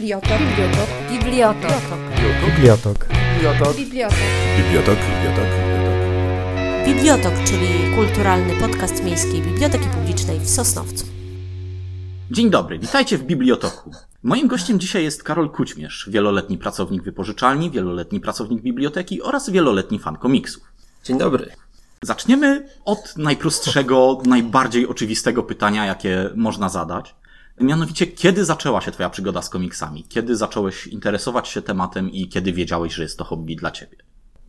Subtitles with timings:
[0.00, 0.38] Bibliotok.
[0.38, 0.88] Bibliotok.
[1.10, 1.70] Bibliotok.
[2.46, 3.06] Bibliotok.
[3.34, 3.76] Bibliotok.
[3.76, 4.16] Bibliotok.
[4.56, 5.48] Bibliotok, bibliotok,
[6.86, 7.32] bibliotok.
[7.46, 11.06] Czyli kulturalny podcast Miejskiej Biblioteki Publicznej w Sosnowcu.
[12.30, 13.90] Dzień dobry, witajcie w Bibliotoku.
[14.22, 20.16] Moim gościem dzisiaj jest Karol Kućmierz, wieloletni pracownik wypożyczalni, wieloletni pracownik biblioteki oraz wieloletni fan
[20.16, 20.62] komiksów.
[21.04, 21.50] Dzień dobry.
[22.02, 27.14] Zaczniemy od najprostszego, najbardziej oczywistego pytania, jakie można zadać.
[27.60, 30.04] Mianowicie, kiedy zaczęła się Twoja przygoda z komiksami?
[30.08, 33.96] Kiedy zacząłeś interesować się tematem i kiedy wiedziałeś, że jest to hobby dla Ciebie?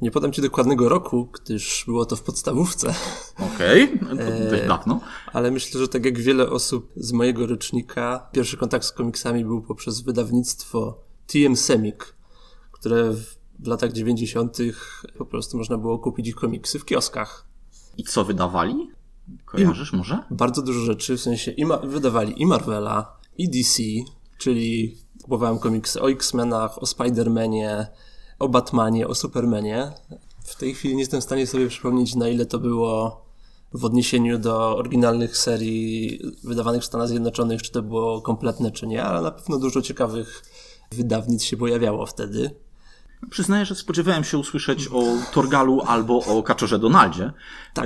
[0.01, 2.93] Nie podam Ci dokładnego roku, gdyż było to w podstawówce,
[3.55, 4.99] Okej, to dość dawno.
[5.33, 9.61] ale myślę, że tak jak wiele osób z mojego rocznika, pierwszy kontakt z komiksami był
[9.61, 12.15] poprzez wydawnictwo TM Semik,
[12.71, 13.35] które w,
[13.67, 14.57] latach 90.
[15.17, 17.47] po prostu można było kupić ich komiksy w kioskach.
[17.97, 18.89] I co wydawali?
[19.45, 20.23] Kojarzysz może?
[20.31, 23.83] Bardzo dużo rzeczy, w sensie i wydawali i Marvela, i DC,
[24.37, 27.85] czyli kupowałem komiksy o X-Menach, o Spider-Manie,
[28.39, 29.91] o Batmanie, o Supermanie.
[30.43, 33.25] W tej chwili nie jestem w stanie sobie przypomnieć, na ile to było
[33.73, 39.03] w odniesieniu do oryginalnych serii wydawanych w Stanach Zjednoczonych, czy to było kompletne, czy nie,
[39.03, 40.43] ale na pewno dużo ciekawych
[40.91, 42.55] wydawnictw się pojawiało wtedy.
[43.29, 47.31] Przyznaję, że spodziewałem się usłyszeć o Torgalu albo o Kaczorze Donaldzie,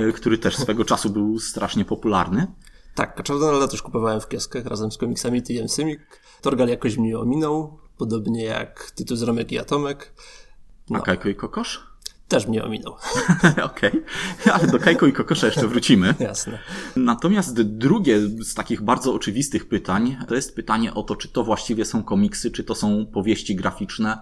[0.00, 2.46] y, który też swego czasu był strasznie popularny.
[2.94, 6.00] Tak, Kaczor Donalda też kupowałem w kioskach razem z komiksami TM Symik.
[6.40, 10.12] Torgal jakoś mnie ominął, podobnie jak Tytus Romek i Atomek.
[10.94, 11.96] A Kajko i Kokosz?
[12.28, 12.96] Też mnie ominął.
[13.70, 14.04] Okej,
[14.52, 16.14] ale do Kajko i Kokosza jeszcze wrócimy.
[16.20, 16.58] Jasne.
[16.96, 21.84] Natomiast drugie z takich bardzo oczywistych pytań to jest pytanie o to, czy to właściwie
[21.84, 24.18] są komiksy, czy to są powieści graficzne,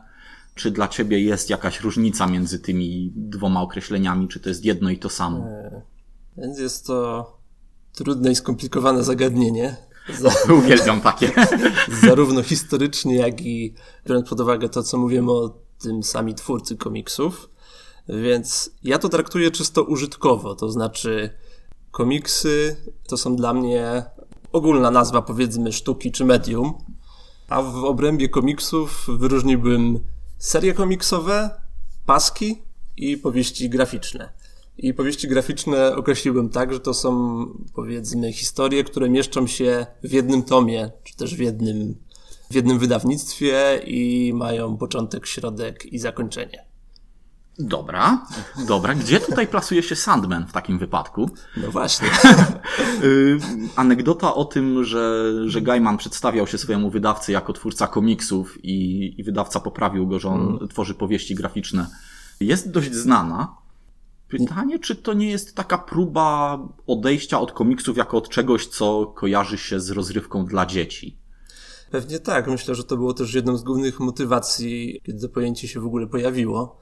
[0.55, 4.99] czy dla ciebie jest jakaś różnica między tymi dwoma określeniami, czy to jest jedno i
[4.99, 5.47] to samo.
[6.37, 7.27] Więc jest to
[7.93, 9.77] trudne i skomplikowane zagadnienie.
[10.21, 11.33] Za, Uwielbiam takie.
[12.07, 13.75] zarówno historycznie, jak i
[14.07, 17.51] biorąc pod uwagę to, co mówimy o tym sami twórcy komiksów.
[18.09, 21.31] Więc ja to traktuję czysto użytkowo, to znaczy
[21.91, 22.77] komiksy
[23.09, 24.05] to są dla mnie
[24.53, 26.75] ogólna nazwa powiedzmy sztuki czy medium,
[27.49, 30.01] a w obrębie komiksów wyróżniłbym
[30.39, 31.51] serie komiksowe,
[32.07, 32.63] paski
[32.97, 34.33] i powieści graficzne.
[34.79, 40.43] I powieści graficzne określiłbym tak, że to są powiedzmy historie, które mieszczą się w jednym
[40.43, 41.97] tomie, czy też w jednym,
[42.51, 46.74] w jednym wydawnictwie i mają początek, środek i zakończenie.
[47.59, 48.27] Dobra,
[48.69, 48.95] dobra.
[48.95, 51.31] Gdzie tutaj plasuje się Sandman w takim wypadku?
[51.57, 52.09] No właśnie.
[53.03, 53.39] Y,
[53.77, 59.25] Anegdota o tym, że, że Gaiman przedstawiał się swojemu wydawcy jako twórca komiksów i, i
[59.25, 61.87] wydawca poprawił go, że on tworzy powieści graficzne,
[62.41, 63.57] jest dość znana.
[64.29, 69.59] Pytanie, czy to nie jest taka próba odejścia od komiksów jako od czegoś, co kojarzy
[69.59, 71.19] się z rozrywką dla dzieci?
[71.91, 72.47] Pewnie tak.
[72.47, 76.07] Myślę, że to było też jedną z głównych motywacji, kiedy to pojęcie się w ogóle
[76.07, 76.81] pojawiło.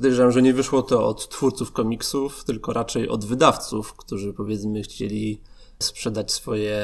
[0.00, 5.40] Podejrzewam, że nie wyszło to od twórców komiksów, tylko raczej od wydawców, którzy powiedzmy chcieli
[5.78, 6.78] sprzedać swoje,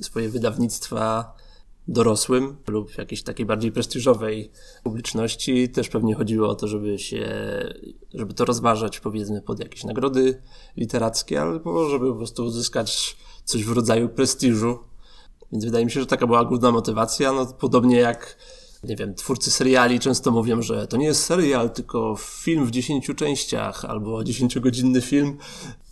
[0.00, 1.34] swoje wydawnictwa
[1.88, 4.50] dorosłym lub jakiejś takiej bardziej prestiżowej
[4.84, 5.68] publiczności.
[5.68, 7.26] Też pewnie chodziło o to, żeby się,
[8.14, 10.42] żeby to rozważać powiedzmy pod jakieś nagrody
[10.76, 14.78] literackie, albo żeby po prostu uzyskać coś w rodzaju prestiżu.
[15.52, 17.32] Więc wydaje mi się, że taka była główna motywacja.
[17.32, 18.36] No, podobnie jak,
[18.88, 23.10] nie wiem, twórcy seriali często mówią, że to nie jest serial, tylko film w 10
[23.16, 25.38] częściach albo 10-godzinny film.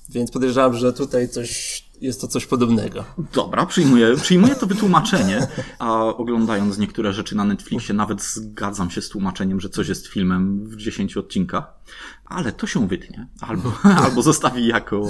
[0.09, 3.05] Więc podejrzewam, że tutaj coś, jest to coś podobnego.
[3.33, 5.47] Dobra, przyjmuję, przyjmuję to wytłumaczenie,
[5.79, 10.65] a oglądając niektóre rzeczy na Netflixie nawet zgadzam się z tłumaczeniem, że coś jest filmem
[10.69, 11.65] w 10 odcinkach,
[12.25, 13.73] ale to się wytnie, albo,
[14.05, 15.09] albo zostawi jako,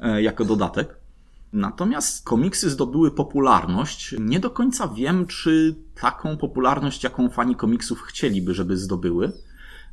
[0.00, 1.05] e, jako dodatek.
[1.52, 4.14] Natomiast komiksy zdobyły popularność.
[4.18, 9.32] Nie do końca wiem, czy taką popularność, jaką fani komiksów chcieliby, żeby zdobyły.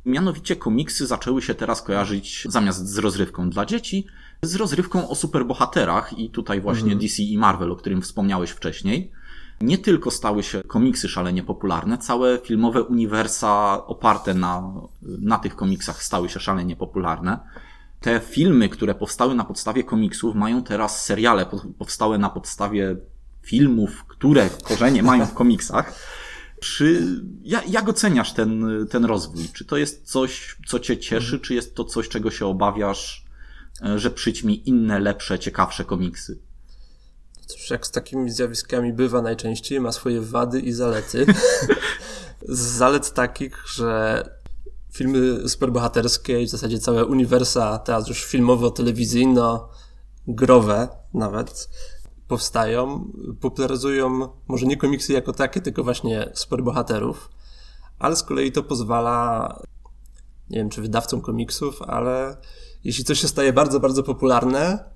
[0.06, 4.06] Mianowicie komiksy zaczęły się teraz kojarzyć zamiast z rozrywką dla dzieci,
[4.42, 9.12] z rozrywką o superbohaterach i tutaj właśnie DC i Marvel, o którym wspomniałeś wcześniej.
[9.60, 16.02] Nie tylko stały się komiksy szalenie popularne, całe filmowe uniwersa oparte na, na tych komiksach
[16.02, 17.38] stały się szalenie popularne.
[18.04, 22.96] Te filmy, które powstały na podstawie komiksów, mają teraz seriale po- powstałe na podstawie
[23.42, 25.94] filmów, które korzenie mają w komiksach.
[26.60, 27.06] Czy,
[27.42, 29.48] ja, jak oceniasz ten, ten rozwój?
[29.52, 33.24] Czy to jest coś, co cię cieszy, czy jest to coś, czego się obawiasz,
[33.82, 36.38] e, że przyćmi inne, lepsze, ciekawsze komiksy?
[37.46, 41.26] Cóż, jak z takimi zjawiskami bywa najczęściej, ma swoje wady i zalety.
[42.48, 44.22] z zalet takich, że
[44.94, 51.68] filmy superbohaterskie i w zasadzie całe uniwersa, teraz już filmowo-telewizyjno-growe nawet,
[52.28, 53.10] powstają,
[53.40, 57.30] popularyzują może nie komiksy jako takie, tylko właśnie superbohaterów,
[57.98, 59.48] ale z kolei to pozwala,
[60.50, 62.36] nie wiem czy wydawcom komiksów, ale
[62.84, 64.94] jeśli coś się staje bardzo, bardzo popularne,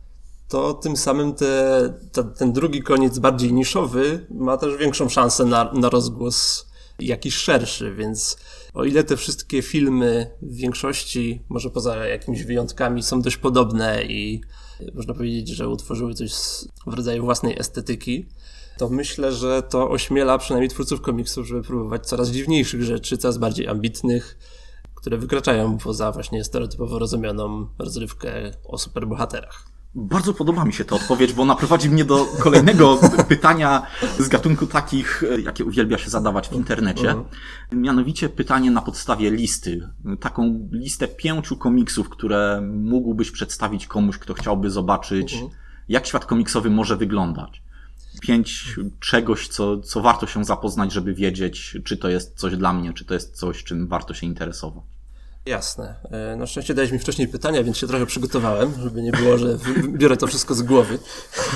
[0.48, 5.72] to tym samym te, te, ten drugi koniec, bardziej niszowy, ma też większą szansę na,
[5.72, 6.68] na rozgłos
[6.98, 8.36] jakiś szerszy, więc
[8.78, 14.40] o ile te wszystkie filmy w większości, może poza jakimiś wyjątkami, są dość podobne i
[14.94, 16.32] można powiedzieć, że utworzyły coś
[16.86, 18.28] w rodzaju własnej estetyki,
[18.76, 23.68] to myślę, że to ośmiela przynajmniej twórców komiksów, żeby próbować coraz dziwniejszych rzeczy, coraz bardziej
[23.68, 24.38] ambitnych,
[24.94, 29.77] które wykraczają poza właśnie stereotypowo rozumianą rozrywkę o superbohaterach.
[29.94, 32.98] Bardzo podoba mi się ta odpowiedź, bo naprowadzi mnie do kolejnego
[33.28, 33.82] pytania
[34.18, 37.10] z gatunku takich, jakie uwielbia się zadawać w internecie.
[37.10, 37.26] Mhm.
[37.72, 39.88] Mianowicie pytanie na podstawie listy.
[40.20, 45.52] Taką listę pięciu komiksów, które mógłbyś przedstawić komuś, kto chciałby zobaczyć, mhm.
[45.88, 47.62] jak świat komiksowy może wyglądać.
[48.20, 52.92] Pięć czegoś, co, co warto się zapoznać, żeby wiedzieć, czy to jest coś dla mnie,
[52.92, 54.97] czy to jest coś, czym warto się interesować.
[55.46, 55.94] Jasne.
[56.10, 59.58] E, na szczęście dałeś mi wcześniej pytania, więc się trochę przygotowałem, żeby nie było, że
[59.88, 60.98] biorę to wszystko z głowy.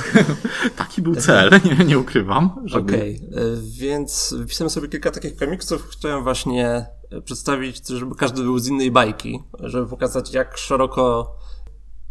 [0.76, 2.62] Taki był cel, nie, nie ukrywam.
[2.64, 2.94] Żeby...
[2.94, 3.42] Okej, okay.
[3.42, 5.88] E, więc wypisałem sobie kilka takich komiksów.
[5.90, 11.36] Chciałem właśnie e, przedstawić, żeby każdy był z innej bajki, żeby pokazać, jak szeroko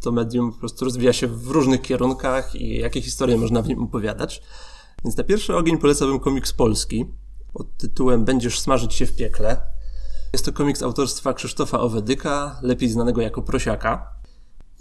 [0.01, 3.83] to medium po prostu rozwija się w różnych kierunkach i jakie historie można w nim
[3.83, 4.41] opowiadać.
[5.03, 7.05] Więc na pierwszy ogień polecałbym komiks polski
[7.53, 9.61] pod tytułem Będziesz smażyć się w piekle.
[10.33, 14.13] Jest to komiks autorstwa Krzysztofa Owedyka, lepiej znanego jako Prosiaka.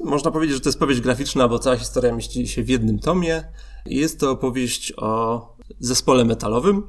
[0.04, 3.44] Można powiedzieć, że to jest powieść graficzna, bo cała historia mieści się w jednym tomie.
[3.86, 6.82] Jest to opowieść o zespole metalowym.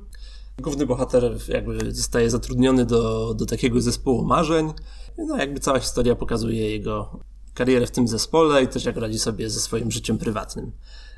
[0.59, 4.73] Główny bohater jakby zostaje zatrudniony do, do takiego zespołu marzeń.
[5.17, 7.19] No jakby cała historia pokazuje jego
[7.53, 10.71] karierę w tym zespole i też jak radzi sobie ze swoim życiem prywatnym.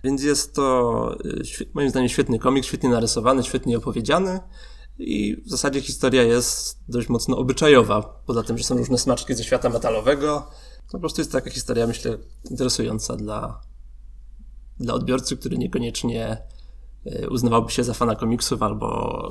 [0.03, 1.15] Więc jest to
[1.61, 4.39] y, moim zdaniem świetny komiks, świetnie narysowany, świetnie opowiedziany.
[4.97, 8.21] I w zasadzie historia jest dość mocno obyczajowa.
[8.25, 10.47] Poza tym, że są różne smaczki ze świata metalowego,
[10.87, 12.17] to po prostu jest taka historia, myślę,
[12.49, 13.61] interesująca dla,
[14.79, 16.37] dla odbiorcy, który niekoniecznie
[17.05, 18.87] e, uznawałby się za fana komiksów albo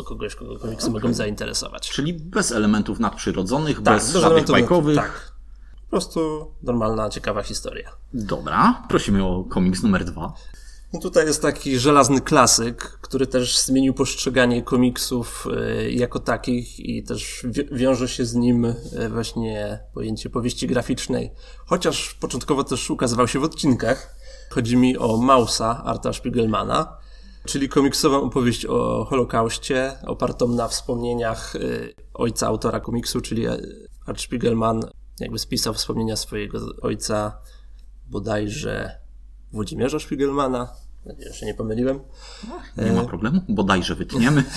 [0.07, 1.01] kogoś, kogo komiksy okay.
[1.01, 1.91] mogą zainteresować.
[1.91, 4.97] Czyli bez elementów nadprzyrodzonych, tak, bez, bez żadnych bajkowych.
[4.97, 5.33] Tak.
[5.85, 7.91] Po prostu normalna, ciekawa historia.
[8.15, 10.33] Dobra, prosimy o komiks numer dwa.
[10.93, 17.03] No tutaj jest taki żelazny klasyk, który też zmienił postrzeganie komiksów e, jako takich i
[17.03, 18.75] też wiąże się z nim e,
[19.09, 21.33] właśnie pojęcie powieści graficznej.
[21.67, 24.17] Chociaż początkowo też ukazywał się w odcinkach.
[24.51, 26.97] Chodzi mi o Mausa Arta Spiegelmana,
[27.45, 31.59] czyli komiksową opowieść o Holokauście, opartą na wspomnieniach e,
[32.15, 33.47] ojca autora komiksu, czyli
[34.07, 34.83] Art Spiegelman
[35.21, 37.39] jakby spisał wspomnienia swojego ojca
[38.07, 39.03] bodajże
[39.53, 42.01] Włodzimierza Spiegelmana, nadzieję, że nie pomyliłem.
[42.77, 44.45] Nie ma problemu, bodajże wytniemy.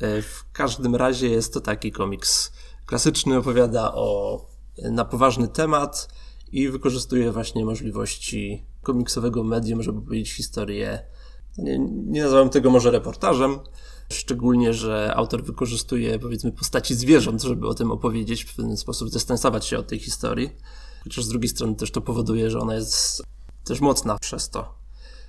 [0.00, 2.52] E, w każdym razie jest to taki komiks
[2.86, 4.40] klasyczny, opowiada o
[4.82, 6.08] na poważny temat
[6.52, 11.02] i wykorzystuje właśnie możliwości komiksowego medium, żeby powiedzieć historię.
[11.58, 13.58] Nie, nie nazwałem tego może reportażem,
[14.12, 19.66] szczególnie, że autor wykorzystuje powiedzmy postaci zwierząt, żeby o tym opowiedzieć, w pewien sposób dystansować
[19.66, 20.50] się od tej historii.
[21.04, 23.22] Chociaż z drugiej strony też to powoduje, że ona jest
[23.64, 24.83] też mocna przez to.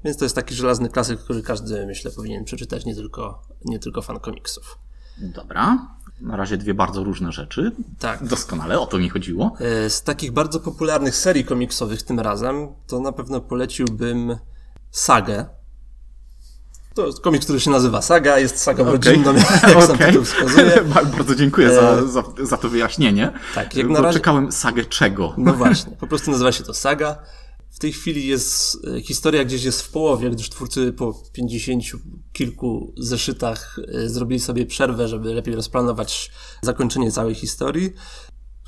[0.06, 4.02] Więc to jest taki żelazny klasyk, który każdy, myślę, powinien przeczytać, nie tylko, nie tylko
[4.02, 4.78] fan komiksów.
[5.18, 5.88] Dobra.
[6.22, 7.72] Na razie dwie bardzo różne rzeczy.
[8.00, 8.28] Tak.
[8.28, 9.56] Doskonale, o to mi chodziło.
[9.60, 14.38] E, z takich bardzo popularnych serii komiksowych tym razem, to na pewno poleciłbym
[14.92, 15.46] Sagę.
[16.94, 18.94] To jest komiks, który się nazywa Saga, jest sagą okay.
[18.94, 19.34] rodzinną,
[19.64, 19.88] jak okay.
[19.88, 20.82] sam tytuł wskazuje.
[21.18, 23.32] Bardzo dziękuję za, e, za, za to wyjaśnienie.
[23.56, 24.20] Tak, jak na razie...
[24.20, 25.34] czekałem sagę czego.
[25.38, 27.18] No właśnie, po prostu nazywa się to Saga.
[27.76, 31.84] W tej chwili jest e, historia gdzieś jest w połowie, gdyż twórcy po 50
[32.34, 37.94] kilku zeszytach e, zrobili sobie przerwę, żeby lepiej rozplanować zakończenie całej historii.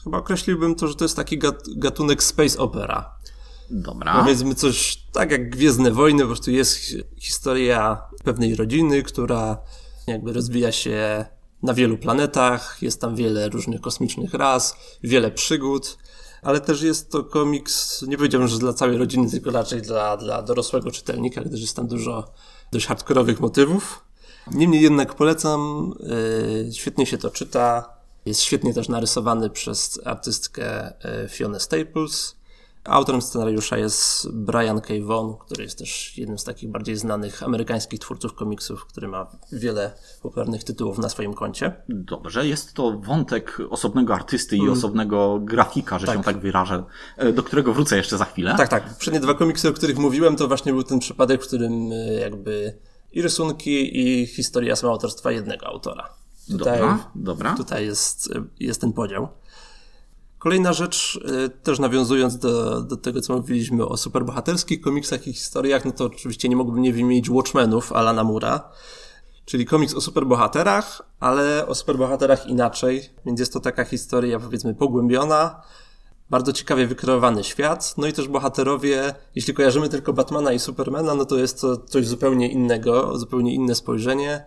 [0.03, 1.39] Chyba określiłbym to, że to jest taki
[1.75, 3.17] gatunek space opera.
[3.69, 4.19] Dobra.
[4.19, 6.79] Powiedzmy coś tak jak Gwiezdne Wojny, po prostu jest
[7.17, 9.57] historia pewnej rodziny, która
[10.07, 11.25] jakby rozwija się
[11.63, 15.97] na wielu planetach, jest tam wiele różnych kosmicznych ras, wiele przygód
[16.41, 20.41] ale też jest to komiks, nie powiedziałbym, że dla całej rodziny, tylko raczej dla, dla
[20.41, 22.31] dorosłego czytelnika, gdyż jest tam dużo
[22.71, 24.03] dość hardkorowych motywów.
[24.51, 25.93] Niemniej jednak polecam,
[26.65, 32.36] yy, świetnie się to czyta, jest świetnie też narysowany przez artystkę yy, Fiona Staples,
[32.87, 34.93] Autorem scenariusza jest Brian K.
[35.01, 39.93] Vaughan, który jest też jednym z takich bardziej znanych amerykańskich twórców komiksów, który ma wiele
[40.21, 41.73] popularnych tytułów na swoim koncie.
[41.89, 46.83] Dobrze, jest to wątek osobnego artysty i osobnego grafika, że się tak wyrażę,
[47.17, 48.55] e, do którego wrócę jeszcze za chwilę.
[48.57, 48.97] Tak, tak.
[48.97, 52.77] Przednie dwa komiksy, o których mówiłem, to właśnie był ten przypadek, w którym e, jakby
[53.11, 56.09] i rysunki, i historia są autorstwa jednego autora.
[56.51, 57.55] Tutaj, Dobra, dobra.
[57.55, 59.27] Tutaj jest, e, jest ten podział.
[60.39, 65.85] Kolejna rzecz, y, też nawiązując do, do tego, co mówiliśmy o superbohaterskich komiksach i historiach,
[65.85, 68.69] no to oczywiście nie mógłbym nie wymienić Watchmenów Alana Mura,
[69.45, 75.61] czyli komiks o superbohaterach, ale o superbohaterach inaczej, więc jest to taka historia powiedzmy pogłębiona,
[76.29, 81.25] bardzo ciekawie wykreowany świat, no i też bohaterowie, jeśli kojarzymy tylko Batmana i Supermana, no
[81.25, 84.45] to jest to coś zupełnie innego, zupełnie inne spojrzenie,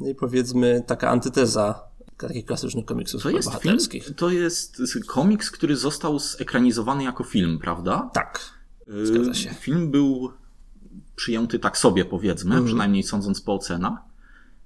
[0.00, 1.89] no i powiedzmy taka antyteza
[2.28, 4.14] takich klasycznych komiksów To jest, film, bohaterskich.
[4.16, 8.10] to jest komiks, który został zekranizowany jako film, prawda?
[8.14, 8.40] Tak,
[9.02, 9.50] zgadza Y, się.
[9.50, 10.32] Film był
[11.16, 12.66] przyjęty tak sobie, powiedzmy, Mhm.
[12.66, 13.98] przynajmniej sądząc po ocenach.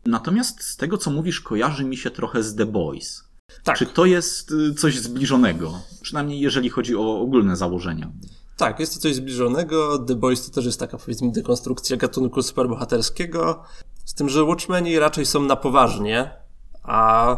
[0.07, 3.25] Natomiast z tego, co mówisz, kojarzy mi się trochę z The Boys.
[3.65, 5.81] Tak, Czy to jest y, coś zbliżonego?
[6.03, 8.11] Przynajmniej jeżeli chodzi o ogólne założenia.
[8.57, 9.99] tak, jest to coś zbliżonego.
[9.99, 13.63] The Boys to też jest taka, powiedzmy, dekonstrukcja gatunku superbohaterskiego.
[14.05, 16.31] Z tym, że Watchmeni raczej są na poważnie,
[16.85, 17.37] a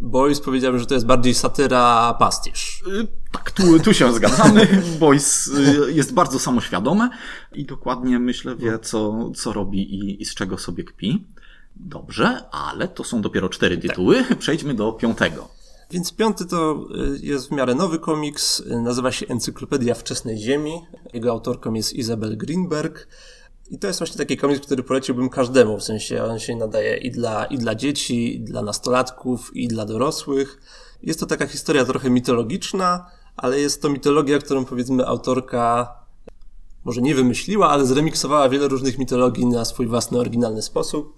[0.00, 2.82] Boys powiedziałbym, że to jest bardziej satyra, pastisz.
[2.86, 4.82] Y, Tak, tu, tu się zgadzamy.
[5.00, 7.10] Boys y, jest bardzo samoświadome
[7.52, 11.26] i dokładnie myślę wie, co, co robi i, i z czego sobie kpi.
[11.76, 14.24] Dobrze, ale to są dopiero cztery tytuły.
[14.38, 15.48] Przejdźmy do piątego.
[15.90, 20.72] Więc piąty to y, jest w miarę nowy komiks, nazywa się Encyklopedia Wczesnej Ziemi.
[21.12, 23.08] Jego autorką jest Isabel Greenberg.
[23.70, 27.10] I to jest właśnie taki komiks, który poleciłbym każdemu, w sensie on się nadaje i
[27.10, 30.60] dla, i dla dzieci, i dla nastolatków, i dla dorosłych.
[31.02, 33.06] Jest to taka historia trochę mitologiczna,
[33.36, 35.94] ale jest to mitologia, którą powiedzmy autorka
[36.84, 41.16] może nie wymyśliła, ale zremiksowała wiele różnych mitologii na swój własny, oryginalny sposób.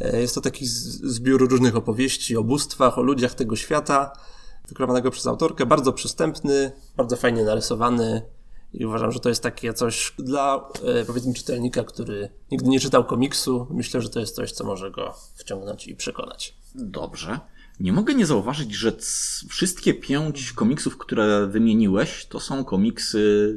[0.00, 4.12] E, Jest to taki zbiór różnych opowieści o bóstwach, o ludziach tego świata,
[4.68, 8.22] wykreowanego przez autorkę, bardzo przystępny, bardzo fajnie narysowany
[8.72, 13.04] i uważam, że to jest takie coś dla, e, powiedzmy, czytelnika, który nigdy nie czytał
[13.04, 13.66] komiksu.
[13.70, 16.56] Myślę, że to jest coś, co może go wciągnąć i przekonać.
[16.74, 17.40] Dobrze.
[17.80, 18.92] Nie mogę nie zauważyć, że
[19.48, 23.54] wszystkie pięć komiksów, które wymieniłeś, to są komiksy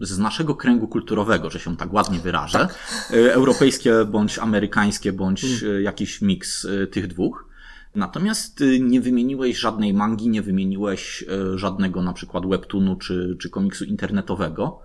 [0.00, 2.68] z naszego kręgu kulturowego, że się tak ładnie wyrażę.
[3.10, 7.49] E, Europejskie bądź amerykańskie, bądź e, jakiś miks tych dwóch.
[7.94, 13.50] Natomiast e, nie wymieniłeś żadnej mangi, nie wymieniłeś e, żadnego na przykład webtoonu czy, czy
[13.50, 14.80] komiksu internetowego.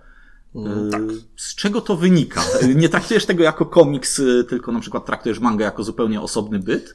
[0.56, 1.02] E, tak.
[1.36, 2.42] Z czego to wynika?
[2.74, 6.94] Nie traktujesz tego jako komiks, tylko na przykład traktujesz mangę jako zupełnie osobny byt?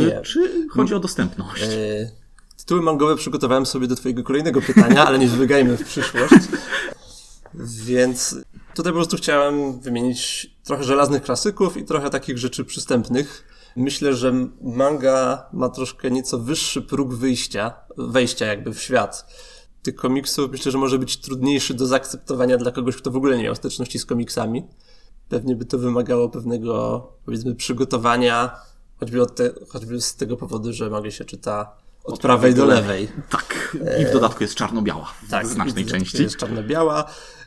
[0.00, 0.20] Nie.
[0.22, 1.62] Czy chodzi o dostępność?
[1.62, 2.10] E,
[2.56, 6.34] Tytuły mangowe przygotowałem sobie do Twojego kolejnego pytania, ale nie wybiegajmy w przyszłość.
[7.84, 8.36] Więc
[8.74, 13.44] tutaj po prostu chciałem wymienić trochę żelaznych klasyków i trochę takich rzeczy przystępnych.
[13.76, 19.26] Myślę, że manga ma troszkę nieco wyższy próg wyjścia, wejścia jakby w świat
[19.82, 20.50] tych komiksów.
[20.50, 23.98] Myślę, że może być trudniejszy do zaakceptowania dla kogoś, kto w ogóle nie miał styczności
[23.98, 24.66] z komiksami.
[25.28, 28.56] Pewnie by to wymagało pewnego, powiedzmy, przygotowania,
[29.00, 33.08] choćby, od te, choćby z tego powodu, że mangę się czyta od prawej do lewej.
[33.30, 36.22] Tak, i w dodatku jest czarno-biała w znacznej i to części.
[36.22, 37.04] Jest czarno-biała.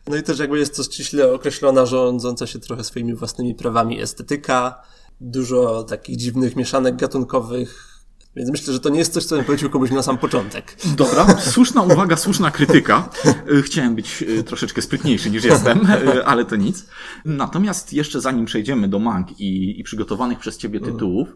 [0.07, 4.81] No i też jakby jest to ściśle określona, rządząca się trochę swoimi własnymi prawami estetyka.
[5.23, 7.89] Dużo takich dziwnych mieszanek gatunkowych.
[8.35, 10.77] Więc myślę, że to nie jest coś, co bym polecił komuś na sam początek.
[10.97, 13.09] Dobra, słuszna uwaga, słuszna krytyka.
[13.57, 16.85] E, Chciałem być e, troszeczkę sprytniejszy niż jestem, e, ale to nic.
[17.25, 21.27] Natomiast jeszcze zanim przejdziemy do mang i, i przygotowanych przez ciebie tytułów,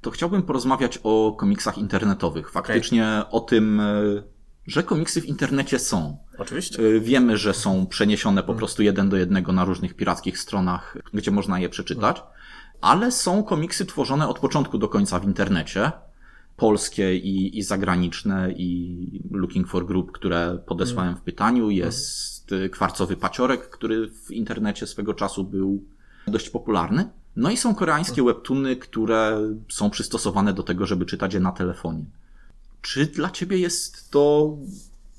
[0.00, 2.50] to chciałbym porozmawiać o komiksach internetowych.
[2.50, 3.82] Faktycznie o tym,
[4.66, 6.18] że komiksy w internecie są.
[6.38, 6.82] Oczywiście.
[6.82, 11.30] Y, Wiemy, że są przeniesione po prostu jeden do jednego na różnych pirackich stronach, gdzie
[11.30, 12.22] można je przeczytać,
[12.82, 15.92] ale są komiksy tworzone od początku do końca w internecie.
[16.56, 21.70] Polskie i, i zagraniczne, i Looking for Group, które podesłałem w pytaniu.
[21.70, 25.84] Jest kwarcowy paciorek, który w internecie swego czasu był
[26.26, 27.08] dość popularny.
[27.36, 32.04] No i są koreańskie webtoony, które są przystosowane do tego, żeby czytać je na telefonie.
[32.82, 34.56] Czy dla ciebie jest to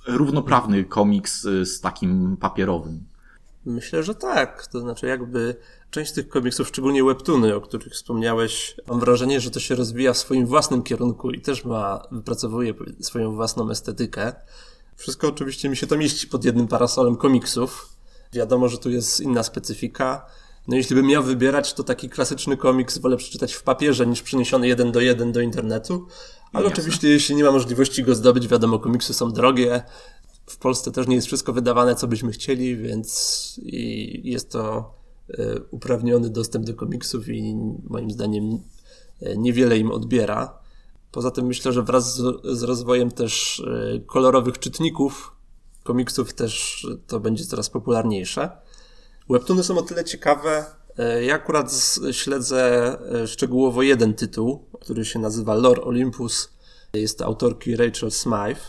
[0.07, 3.03] równoprawny komiks z takim papierowym?
[3.65, 4.67] Myślę, że tak.
[4.67, 5.55] To znaczy, jakby
[5.93, 10.17] część tych komiksów, szczególnie webtoony, o których wspomniałeś, mam wrażenie, że to się rozwija w
[10.17, 14.33] swoim własnym kierunku i też ma, wypracowuje swoją własną estetykę.
[14.95, 17.89] Wszystko oczywiście mi się to mieści pod jednym parasolem komiksów.
[18.33, 20.25] Wiadomo, że tu jest inna specyfika.
[20.67, 24.67] No jeśli bym miał wybierać, to taki klasyczny komiks wolę przeczytać w papierze niż przeniesiony
[24.67, 26.07] jeden do jeden do internetu.
[26.53, 26.79] Ale Jasne.
[26.79, 29.83] oczywiście, jeśli nie ma możliwości go zdobyć, wiadomo, komiksy są drogie.
[30.45, 35.02] w Polsce też nie jest wszystko wydawane, co byśmy chcieli, więc i jest to
[35.71, 38.59] uprawniony dostęp do komiksów i moim zdaniem
[39.21, 40.59] e, niewiele im odbiera.
[41.11, 43.59] Poza tym myślę, że wraz z, rozwojem też
[43.95, 45.31] e, kolorowych czytników
[45.83, 48.49] komiksów też to będzie coraz popularniejsze.
[49.29, 50.65] Webtoony są o tyle ciekawe.
[51.21, 51.71] Ja akurat
[52.11, 56.49] śledzę szczegółowo jeden tytuł, który się nazywa Lore Olympus.
[56.93, 58.61] Jest to autorki Rachel Smythe.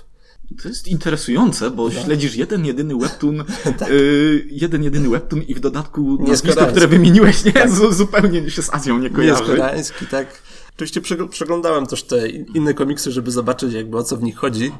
[0.62, 1.90] To jest interesujące, bo no.
[1.90, 3.44] śledzisz jeden jedyny webtoon,
[3.78, 3.90] tak.
[3.90, 7.70] y, jeden jedyny webtoon i w dodatku nazwisko, które wymieniłeś, nie, tak.
[7.70, 9.42] zupełnie się z Azją nie kojarzy.
[9.42, 10.42] Nie koreański, tak.
[10.76, 14.72] Oczywiście przeglądałem też te inne komiksy, żeby zobaczyć jakby o co w nich chodzi,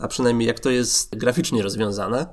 [0.00, 2.26] a przynajmniej jak to jest graficznie rozwiązane.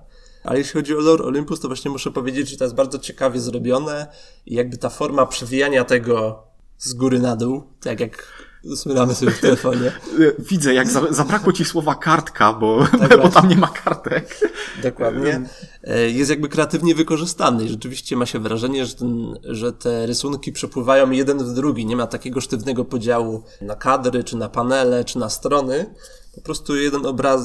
[0.44, 3.40] Ale jeśli chodzi o lore Olympus, to właśnie muszę powiedzieć, że to jest bardzo ciekawie
[3.40, 4.08] zrobione
[4.46, 6.44] i jakby ta forma przewijania tego
[6.78, 8.28] z góry na dół, tak jak
[8.76, 9.92] Smyramy sobie w telefonie.
[10.52, 14.40] Widzę, jak zabrakło ci słowa kartka, bo, tak bo tam nie ma kartek.
[14.84, 15.42] Dokładnie.
[15.84, 20.52] E, jest jakby kreatywnie wykorzystany i rzeczywiście ma się wrażenie, że, ten, że te rysunki
[20.52, 21.86] przepływają jeden w drugi.
[21.86, 25.94] Nie ma takiego sztywnego podziału na kadry, czy na panele, czy na strony.
[26.36, 27.42] Po prostu jeden obraz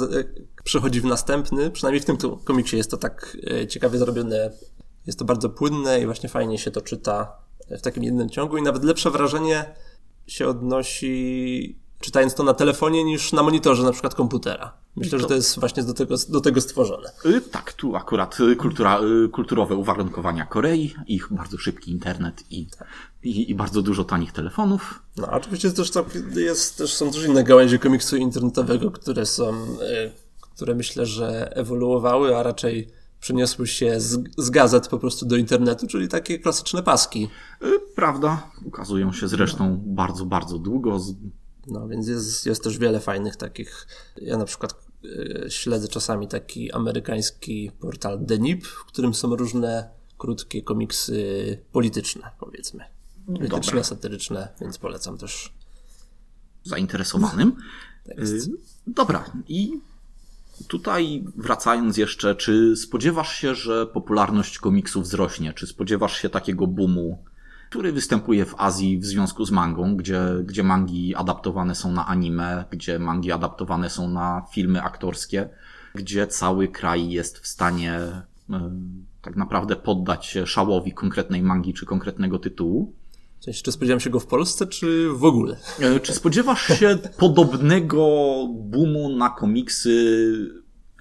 [0.65, 1.71] przechodzi w następny.
[1.71, 4.51] Przynajmniej w tym komiksie jest to tak e, ciekawie zrobione.
[5.07, 8.63] Jest to bardzo płynne i właśnie fajnie się to czyta w takim jednym ciągu i
[8.63, 9.75] nawet lepsze wrażenie
[10.27, 14.73] się odnosi czytając to na telefonie niż na monitorze na przykład komputera.
[14.97, 17.09] Myślę, że to jest właśnie do tego, do tego stworzone.
[17.27, 22.67] Y, tak, tu akurat y, kultura, y, kulturowe uwarunkowania Korei, ich bardzo szybki internet i,
[22.67, 22.89] tak.
[23.23, 25.03] i, i, bardzo dużo tanich telefonów.
[25.17, 25.91] No, oczywiście też,
[26.37, 29.55] jest, też są też inne gałęzie komiksu internetowego, które są,
[30.41, 32.89] które myślę, że ewoluowały, a raczej
[33.25, 37.29] przeniosły się z, z gazet po prostu do internetu, czyli takie klasyczne paski.
[37.63, 41.01] Y, prawda, ukazują się zresztą bardzo, bardzo długo.
[41.67, 43.87] No więc jest, jest też wiele fajnych takich.
[44.17, 50.63] Ja na przykład y, śledzę czasami taki amerykański portal Denip, w którym są różne krótkie
[50.63, 52.85] komiksy polityczne, powiedzmy.
[53.27, 53.85] Polityczne, Dobra.
[53.85, 55.53] satyryczne, więc polecam też.
[56.65, 57.57] Zainteresowanym.
[58.07, 58.17] Tak
[58.87, 59.81] Dobra, i
[60.69, 65.53] Tutaj wracając jeszcze, czy spodziewasz się, że popularność komiksów wzrośnie?
[65.53, 67.25] Czy spodziewasz się takiego boomu,
[67.71, 72.65] który występuje w Azji w związku z mangą, gdzie, gdzie mangi adaptowane są na anime,
[72.71, 75.49] gdzie mangi adaptowane są na filmy aktorskie,
[75.95, 78.01] gdzie cały kraj jest w stanie
[78.51, 78.55] y,
[79.23, 82.95] tak naprawdę poddać się szałowi konkretnej mangi czy konkretnego tytułu?
[83.53, 85.57] Czy spodziewam się go w Polsce, czy w ogóle?
[85.81, 88.07] E, czy spodziewasz się podobnego
[88.51, 90.25] boomu na komiksy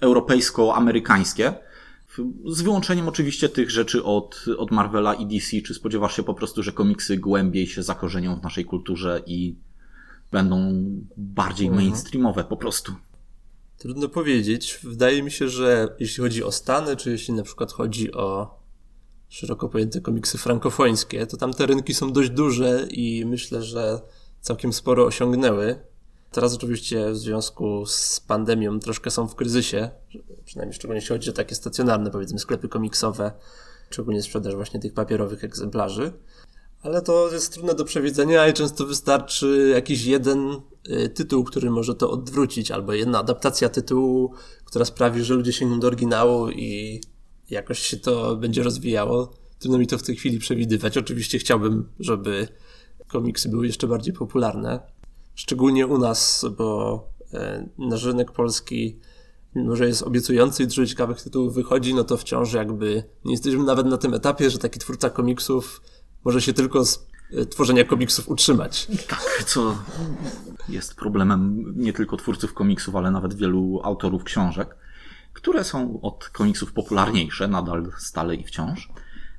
[0.02, 1.54] europejsko-amerykańskie?
[2.46, 5.60] Z wyłączeniem oczywiście tych rzeczy od, od Marvela i DC.
[5.66, 9.56] Czy spodziewasz się po prostu, że komiksy głębiej się zakorzenią w naszej kulturze i
[10.32, 10.72] będą
[11.16, 11.84] bardziej mhm.
[11.84, 12.92] mainstreamowe po prostu?
[13.78, 14.78] Trudno powiedzieć.
[14.82, 18.58] Wydaje mi się, że jeśli chodzi o Stany, czy jeśli na przykład chodzi o
[19.34, 24.00] szeroko pojęte komiksy frankofońskie, to tam te rynki są dość duże i myślę, że
[24.40, 25.78] całkiem sporo osiągnęły.
[26.32, 29.90] Teraz oczywiście w związku z pandemią troszkę są w kryzysie,
[30.44, 33.32] przynajmniej szczególnie jeśli chodzi o takie stacjonarne, powiedzmy, sklepy komiksowe,
[33.90, 36.12] szczególnie sprzedaż właśnie tych papierowych egzemplarzy.
[36.82, 41.94] Ale to jest trudne do przewidzenia i często wystarczy jakiś jeden y, tytuł, który może
[41.94, 44.32] to odwrócić, albo jedna adaptacja tytułu,
[44.64, 47.00] która sprawi, że ludzie sięgną do oryginału i
[47.54, 49.32] jakoś się to będzie rozwijało.
[49.58, 50.98] Trudno mi to w tej chwili przewidywać.
[50.98, 52.48] Oczywiście chciałbym, żeby
[53.08, 54.80] komiksy były jeszcze bardziej popularne.
[55.34, 57.00] Szczególnie u nas, bo
[57.32, 58.98] e, nasz rynek polski
[59.54, 63.64] mimo że jest obiecujący i dużo ciekawych tytułów wychodzi, no to wciąż jakby nie jesteśmy
[63.64, 65.82] nawet na tym etapie, że taki twórca komiksów
[66.24, 68.86] może się tylko z e, tworzenia komiksów utrzymać.
[69.08, 69.76] Tak, co
[70.68, 74.76] jest problemem nie tylko twórców komiksów, ale nawet wielu autorów książek
[75.34, 78.88] które są od komiksów popularniejsze, nadal stale i wciąż.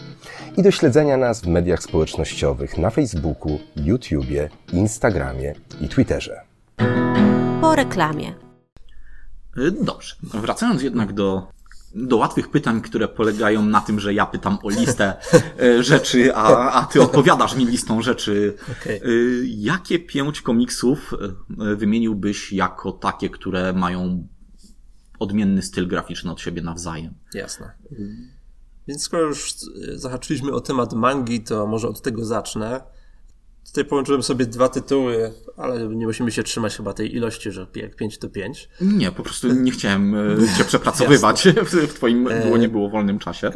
[0.58, 6.42] i do śledzenia nas w mediach społecznościowych na Facebooku, YouTubie, Instagramie i Twitterze.
[7.62, 8.34] Po reklamie.
[9.82, 10.16] Dobrze.
[10.34, 11.48] Wracając jednak do
[11.96, 15.16] do łatwych pytań, które polegają na tym, że ja pytam o listę
[15.60, 18.58] e, rzeczy, a, a ty odpowiadasz mi listą rzeczy.
[18.82, 18.98] Okej.
[18.98, 19.02] E,
[19.46, 21.14] Jakie pięć komiksów
[21.60, 24.28] e, wymieniłbyś jako takie, które mają
[25.20, 27.14] odmienny styl graficzny od siebie nawzajem?
[27.34, 27.72] Jasne.
[28.88, 29.54] Więc skoro już
[29.94, 32.84] zahaczyliśmy o temat mangi, to może od tego zacznę.
[33.74, 37.96] Tutaj połączyłem sobie dwa tytuły, ale nie musimy się trzymać chyba tej ilości, że jak
[37.96, 38.70] 5 to 5.
[38.82, 41.48] Nie, po prostu nie chciałem e, cię przepracowywać
[41.88, 43.52] w, twoim było nie było wolnym czasie.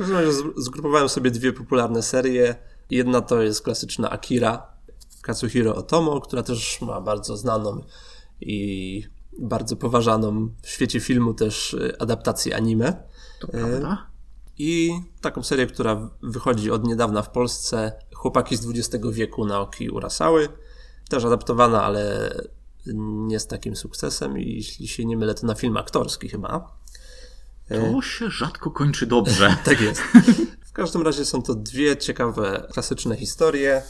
[0.58, 2.56] Zgrupowałem sobie dwie popularne serie.
[2.89, 4.67] Jedna to jest klasyczna Akira
[5.21, 7.84] Katsuhiro Otomo, która też ma bardzo znaną
[8.41, 9.03] i
[9.39, 13.03] bardzo poważaną w świecie filmu też e, adaptację anime.
[13.39, 14.08] To prawda?
[14.57, 20.49] I taką serię, która wychodzi od niedawna w Polsce, Chłopaki z XX wieku Naoki Urasały.
[21.09, 22.33] Też adaptowana, ale
[22.93, 26.77] nie z takim sukcesem i jeśli się nie mylę, to na film aktorski chyba.
[27.69, 29.57] To się rzadko kończy dobrze.
[29.65, 30.01] Tak jest.
[30.65, 33.83] W każdym razie są to dwie ciekawe, klasyczne historie.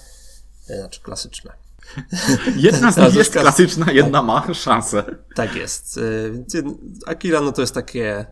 [0.69, 1.53] E, Znaczy klasyczne.
[2.55, 5.03] Jedna z nich jest klasyczna, jedna ma szansę.
[5.35, 5.97] Tak jest.
[5.97, 6.61] E,
[7.05, 8.25] Akira no to jest takie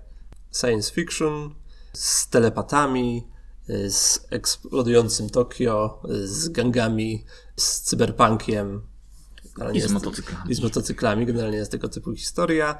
[0.61, 1.55] science fiction
[1.95, 3.27] z telepatami,
[3.69, 8.81] e, z eksplodującym Tokio, e, z gangami, z cyberpunkiem.
[9.73, 10.51] I z jest- motocyklami.
[10.51, 12.77] I z motocyklami, generalnie jest tego typu historia.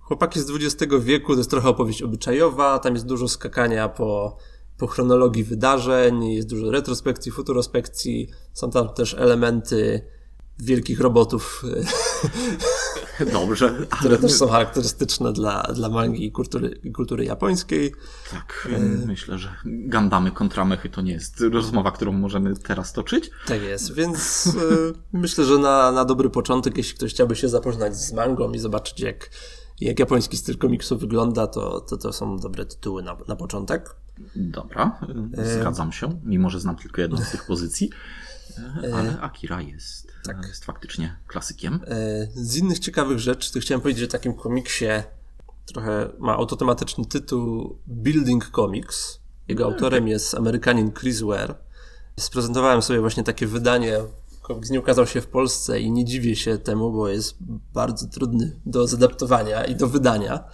[0.00, 4.36] Chłopaki z XX wieku to jest trochę opowieść obyczajowa, tam jest dużo skakania po,
[4.78, 10.00] po chronologii wydarzeń, jest dużo retrospekcji, futurospekcji, są tam też elementy
[10.58, 11.62] wielkich robotów,
[13.32, 17.94] Dobrze, ale które też są charakterystyczne dla, dla mangi i kultury, kultury japońskiej.
[18.30, 18.68] tak,
[19.06, 23.30] myślę, że Gandamy kontra mechy to nie jest rozmowa, którą możemy teraz toczyć.
[23.46, 27.96] Tak jest, więc e, myślę, że na, na dobry początek, jeśli ktoś chciałby się zapoznać
[27.96, 29.30] z mangą i zobaczyć, jak,
[29.80, 33.96] jak japoński styl komiksu wygląda, to, to, to są dobre tytuły na, na początek.
[34.36, 35.00] Dobra,
[35.60, 37.90] zgadzam się, mimo że znam tylko jedną z tych pozycji.
[38.94, 40.13] Ale Akira jest,
[40.48, 41.80] jest faktycznie klasykiem.
[41.86, 44.86] E, Z innych ciekawych rzeczy, to chciałem powiedzieć o takim komiksie,
[45.66, 49.20] trochę ma autotematyczny tytuł Building Comics.
[49.48, 51.54] Jego autorem jest Amerykanin Chris Ware.
[52.20, 53.98] Sprezentowałem sobie właśnie takie wydanie.
[54.42, 57.36] Komiks nie ukazał się w Polsce i nie dziwię się temu, bo jest
[57.74, 60.44] bardzo trudny do zadaptowania i do wydania.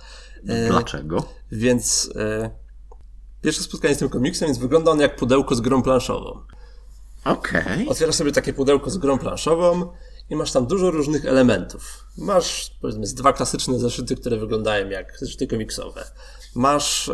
[0.48, 1.24] E, Dlaczego?
[1.52, 2.50] Więc e,
[3.42, 6.40] pierwsze spotkanie z tym komiksem, więc wygląda on jak pudełko z grą planszową.
[7.24, 7.88] Okej.
[7.88, 9.92] Otwierasz sobie takie pudełko z grą planszową
[10.30, 12.04] i masz tam dużo różnych elementów.
[12.18, 16.04] Masz, powiedzmy, z dwa klasyczne zeszyty, które wyglądają jak zeszyty komiksowe.
[16.54, 17.12] Masz e,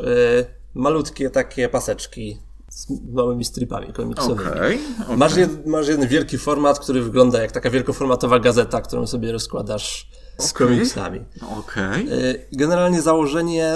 [0.75, 2.39] malutkie takie paseczki
[2.69, 4.51] z małymi stripami komiksowymi.
[4.51, 4.79] Okej.
[5.05, 5.17] okej.
[5.17, 10.11] Masz, jed, masz jeden wielki format, który wygląda jak taka wielkoformatowa gazeta, którą sobie rozkładasz
[10.39, 10.69] z Okej.
[10.69, 11.25] komiksami.
[11.59, 12.09] Okej.
[12.09, 13.75] E, Generalnie założenie,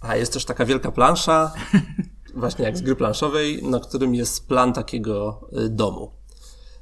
[0.00, 1.52] a jest też taka wielka plansza,
[2.34, 6.10] właśnie jak z gry planszowej, na którym jest plan takiego e, domu.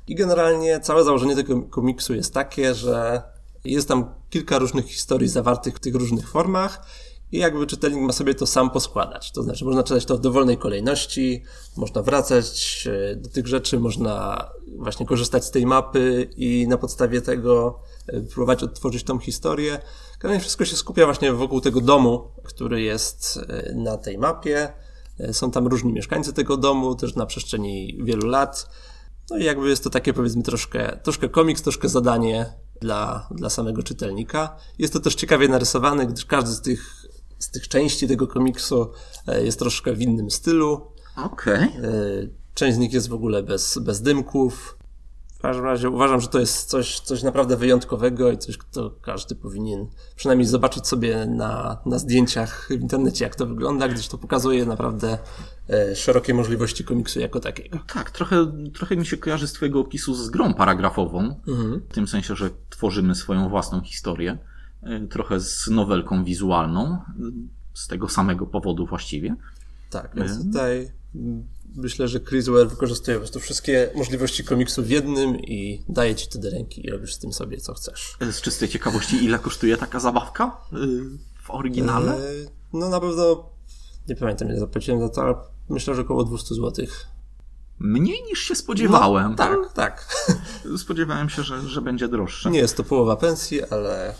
[0.08, 3.22] I generalnie całe założenie tego komiksu jest takie, że
[3.64, 6.86] jest tam kilka różnych historii zawartych w tych różnych formach
[7.32, 9.32] i jakby czytelnik ma sobie to sam poskładać.
[9.32, 11.42] To znaczy można czytać to w dowolnej kolejności,
[11.76, 14.44] można wracać e, do tych rzeczy, można
[14.76, 19.78] właśnie korzystać z tej mapy i na podstawie tego e, próbować odtworzyć tą historię.
[20.20, 23.40] Generalnie wszystko się skupia właśnie wokół tego domu, który jest
[23.74, 24.72] na tej mapie.
[25.20, 28.70] E, Są tam różni mieszkańcy tego domu, też na przestrzeni wielu lat.
[29.30, 33.82] No i jakby jest to takie powiedzmy troszkę, troszkę komiks, troszkę zadanie dla, dla samego
[33.82, 34.56] czytelnika.
[34.78, 37.06] Jest to też ciekawie narysowane, gdyż każdy z tych,
[37.38, 38.92] z tych części tego komiksu
[39.26, 40.80] e, jest troszkę w innym stylu.
[41.24, 41.62] Okej.
[41.62, 41.68] E,
[42.54, 44.77] Część z nich jest w ogóle bez, bez dymków.
[45.38, 49.34] W każdym razie uważam, że to jest coś, coś naprawdę wyjątkowego i coś, co każdy
[49.34, 54.66] powinien przynajmniej zobaczyć sobie na, na zdjęciach w internecie, jak to wygląda, gdyż to pokazuje
[54.66, 55.18] naprawdę
[55.70, 57.78] e, szerokie możliwości komiksu jako takiego.
[57.94, 61.34] Tak, trochę, trochę mi się kojarzy z Twojego opisu z grą paragrafową.
[61.90, 64.38] W tym sensie, że tworzymy swoją własną historię.
[64.82, 66.92] y, Trochę z nowelką wizualną.
[66.94, 67.32] y,
[67.74, 69.36] Z tego samego powodu właściwie.
[69.90, 70.90] Tak, więc tutaj
[71.78, 76.28] myślę, że Chris Ware wykorzystuje po prostu wszystkie możliwości komiksu w jednym i daje ci
[76.28, 78.16] to do ręki i robisz z tym sobie co chcesz.
[78.32, 80.76] Z czystej ciekawości, ile kosztuje taka zabawka y,
[81.42, 82.12] w oryginale?
[82.16, 82.20] E,
[82.72, 83.50] No na pewno,
[84.08, 85.34] nie pamiętam ile zapłaciłem za to, ale
[85.68, 86.86] myślę, że około 200 zł.
[87.78, 89.36] Mniej niż się spodziewałem.
[89.36, 90.14] tak, tak.
[90.84, 92.50] Spodziewałem się, że, że będzie droższe.
[92.50, 94.14] Nie jest to połowa pensji, ale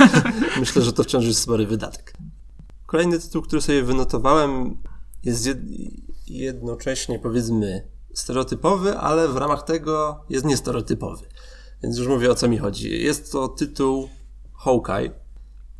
[0.60, 2.12] myślę, że to wciąż jest spory wydatek.
[2.86, 4.76] Kolejny tytuł, który sobie wynotowałem,
[5.24, 5.48] jest
[6.38, 11.26] jednocześnie powiedzmy stereotypowy, ale w ramach tego jest niestereotypowy.
[11.82, 13.02] Więc już mówię o co mi chodzi.
[13.02, 14.08] Jest to tytuł
[14.54, 15.10] Hawkeye.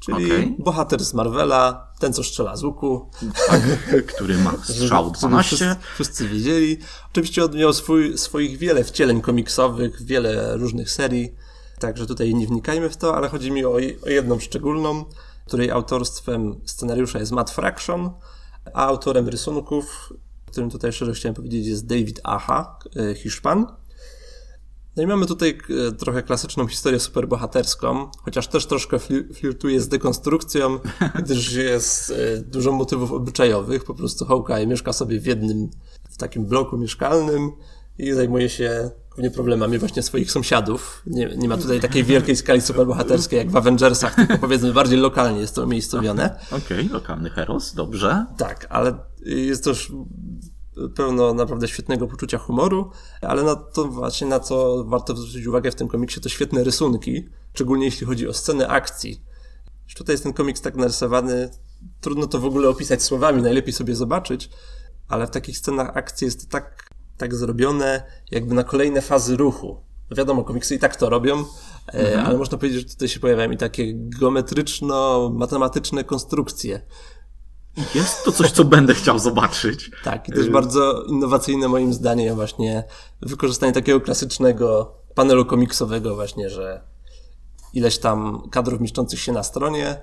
[0.00, 0.56] Czyli Okej.
[0.58, 3.10] bohater z Marvela, ten co strzela z łuku.
[3.48, 3.62] Tak,
[4.06, 5.56] który ma strzał Żeby 12.
[5.56, 6.78] Wszyscy, wszyscy wiedzieli.
[7.10, 11.34] Oczywiście on miał swój, swoich wiele wcieleń komiksowych, wiele różnych serii.
[11.78, 13.72] Także tutaj nie wnikajmy w to, ale chodzi mi o,
[14.06, 15.04] o jedną szczególną,
[15.46, 18.10] której autorstwem scenariusza jest Matt Fraction,
[18.74, 20.12] a autorem rysunków,
[20.50, 23.66] którym tutaj szczerze chciałem powiedzieć, jest David Aja, e, Hiszpan.
[24.96, 25.58] No i mamy tutaj
[25.88, 30.78] e, trochę klasyczną historię superbohaterską, chociaż też troszkę fli- flirtuje z dekonstrukcją,
[31.24, 33.84] gdyż jest e, dużo motywów obyczajowych.
[33.84, 35.70] Po prostu Hawkeye mieszka sobie w jednym,
[36.10, 37.52] w takim bloku mieszkalnym
[37.98, 41.02] i zajmuje się głównie problemami właśnie swoich sąsiadów.
[41.06, 45.40] Nie, nie ma tutaj takiej wielkiej skali superbohaterskiej jak w Avengersach, tylko powiedzmy bardziej lokalnie
[45.40, 46.38] jest to umiejscowione.
[46.50, 48.26] Okej, lokalny heros, dobrze.
[48.38, 49.92] Tak, ale jest też
[50.94, 55.74] pełno naprawdę świetnego poczucia humoru, ale na to właśnie, na co warto zwrócić uwagę w
[55.74, 59.22] tym komiksie, to świetne rysunki, szczególnie jeśli chodzi o sceny akcji.
[59.84, 61.50] Już Tutaj jest ten komiks tak narysowany,
[62.00, 64.50] trudno to w ogóle opisać słowami, najlepiej sobie zobaczyć,
[65.08, 66.89] ale w takich scenach akcji jest tak,
[67.20, 69.80] tak zrobione, jakby na kolejne fazy ruchu.
[70.10, 71.44] No Wiadomo, komiksy i tak to robią,
[71.94, 76.80] e, ale można powiedzieć, że tutaj się pojawiają i takie geometryczno-matematyczne konstrukcje.
[77.94, 79.90] Jest to coś, co będę chciał zobaczyć.
[80.04, 82.84] Tak, i też bardzo innowacyjne moim zdaniem właśnie
[83.22, 86.82] wykorzystanie takiego klasycznego panelu komiksowego właśnie, że
[87.74, 90.00] ileś tam kadrów mieszczących się na stronie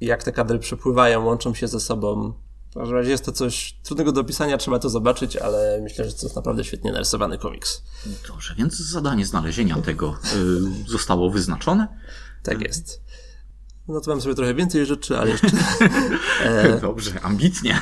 [0.00, 2.32] i jak te kadry przepływają, łączą się ze sobą.
[2.72, 6.16] W każdym razie jest to coś trudnego do opisania, trzeba to zobaczyć, ale myślę, że
[6.16, 7.82] to jest naprawdę świetnie narysowany komiks.
[8.28, 10.16] Dobrze, więc zadanie znalezienia tego
[10.86, 11.88] y, zostało wyznaczone.
[12.42, 13.02] Tak jest.
[13.88, 15.48] No to mam sobie trochę więcej rzeczy, ale jeszcze...
[16.44, 17.80] E, Dobrze, ambitnie.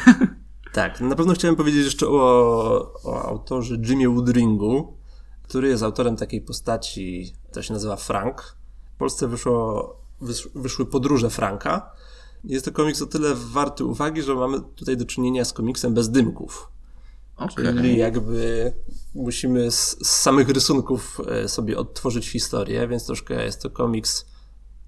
[0.72, 4.96] Tak, na pewno chciałem powiedzieć jeszcze o, o autorze Jimie Woodringu,
[5.42, 8.57] który jest autorem takiej postaci, to się nazywa Frank.
[8.94, 11.90] W Polsce wyszło, wysz, wyszły Podróże Franka.
[12.44, 16.11] Jest to komiks o tyle warty uwagi, że mamy tutaj do czynienia z komiksem bez
[16.11, 16.68] dymków.
[17.37, 17.66] Okej.
[17.66, 18.72] Czyli jakby
[19.14, 24.26] musimy z, z samych rysunków e, sobie odtworzyć historię, więc troszkę jest to komiks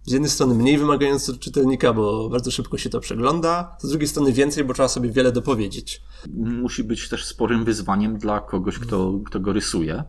[0.05, 4.09] z jednej strony mniej wymagający od czytelnika, bo bardzo szybko się to przegląda, z drugiej
[4.09, 6.03] strony więcej, bo trzeba sobie wiele dopowiedzieć.
[6.35, 10.05] Musi być też sporym wyzwaniem dla kogoś, kto, kto go rysuje,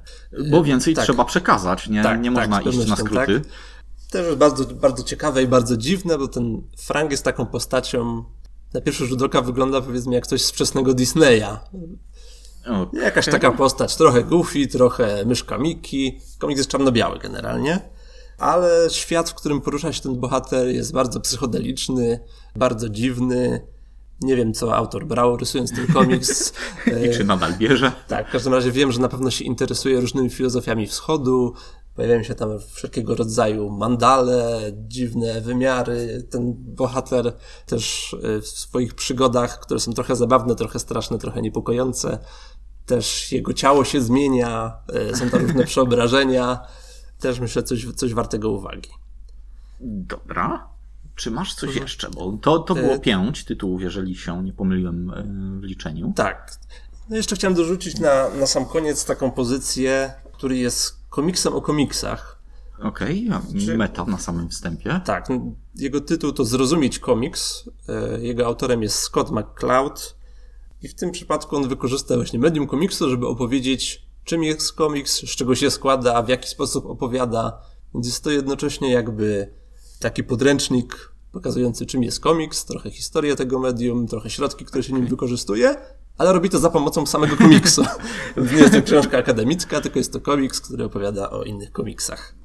[0.52, 1.04] bo więcej tak.
[1.04, 3.42] trzeba przekazać, nie, Tak, nie tak, można iść na skróty.
[4.14, 8.24] Też jest bardzo, bardzo ciekawe i bardzo dziwne, bo ten Frank jest taką postacią,
[8.74, 11.58] na pierwszy rzut oka wygląda powiedzmy jak coś z wczesnego Disneya.
[12.68, 16.20] O, Jakaś taka postać, trochę goofy, trochę myszka Miki.
[16.40, 17.80] Komiks jest czarno-biały generalnie.
[18.38, 22.20] Ale świat, w którym porusza się ten bohater jest bardzo psychodeliczny,
[22.56, 23.68] bardzo dziwny.
[24.22, 26.54] Nie wiem, co autor brał rysując ten komiks.
[27.08, 27.92] I czy nadal bierze?
[28.08, 31.54] Tak, w każdym razie wiem, że na pewno się interesuje różnymi filozofiami wschodu.
[31.96, 36.28] Pojawiają się tam wszelkiego rodzaju mandale, dziwne wymiary.
[36.30, 37.34] Ten bohater
[37.66, 42.20] też y, w swoich przygodach, które są trochę zabawne, trochę straszne, trochę niepokojące,
[42.86, 44.78] też jego ciało się zmienia,
[45.12, 46.60] y, są tam różne przeobrażenia.
[47.20, 48.90] Też myślę coś, coś wartego uwagi.
[49.80, 50.68] Dobra.
[51.16, 52.10] Czy masz coś jeszcze?
[52.10, 55.12] Bo to, to było E, pięć tytułów, jeżeli się nie pomyliłem
[55.62, 56.14] w liczeniu.
[56.16, 56.58] Tak.
[57.10, 62.44] No jeszcze chciałem dorzucić na, na sam koniec taką pozycję, który jest komiksem o komiksach.
[62.80, 63.30] Okej,
[63.78, 65.02] meta na samym wstępie.
[65.06, 65.28] Tak,
[65.76, 67.70] jego tytuł to Zrozumieć komiks.
[67.90, 70.16] E, Jego autorem jest Scott McCloud
[70.82, 75.36] i w tym przypadku on wykorzysta właśnie medium komiksu, żeby opowiedzieć, czym jest komiks, z
[75.36, 77.62] czego się składa, w jaki sposób opowiada.
[77.94, 79.54] Więc jest to jednocześnie jakby
[80.00, 85.08] taki podręcznik pokazujący, czym jest komiks, trochę historię tego medium, trochę środki, które się nim
[85.08, 85.76] wykorzystuje,
[86.18, 87.86] ale robi to za pomocą samego komiksu.
[88.54, 92.36] Nie jest to książka akademicka, tylko jest to komiks, który opowiada o innych komiksach.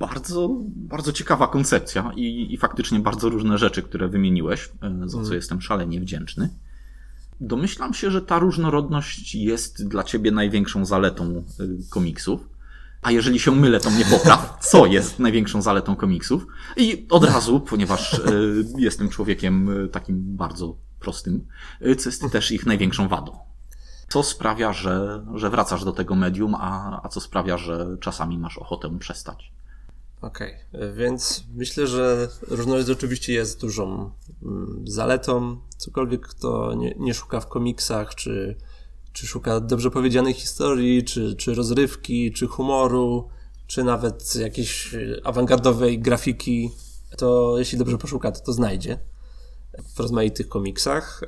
[0.00, 5.34] Bardzo, bardzo ciekawa koncepcja i, i faktycznie bardzo różne rzeczy, które wymieniłeś, e, za co
[5.34, 6.48] jestem szalenie wdzięczny.
[7.40, 11.42] Domyślam się, że ta różnorodność jest dla ciebie największą zaletą e,
[11.90, 12.48] komiksów.
[13.02, 16.46] A jeżeli się mylę, to mnie popraw, co jest największą zaletą komiksów.
[16.76, 18.20] I od razu, ponieważ e,
[18.78, 21.46] jestem człowiekiem takim bardzo prostym,
[21.80, 23.38] e, co jest też ich największą wadą.
[24.08, 28.58] Co sprawia, że, że wracasz do tego medium, a, a co sprawia, że czasami masz
[28.58, 29.52] ochotę przestać.
[30.22, 30.54] Okej,
[30.94, 34.10] więc myślę, że różnorodność oczywiście jest dużą
[34.42, 35.60] mm, zaletą.
[35.76, 38.56] Cokolwiek kto nie, nie szuka w komiksach, czy,
[39.12, 43.28] czy szuka dobrze powiedzianej historii, czy, czy rozrywki, czy humoru,
[43.66, 46.70] czy nawet jakiejś y, awangardowej grafiki,
[47.16, 48.98] to jeśli dobrze poszuka, to to znajdzie
[49.94, 51.22] w rozmaitych komiksach.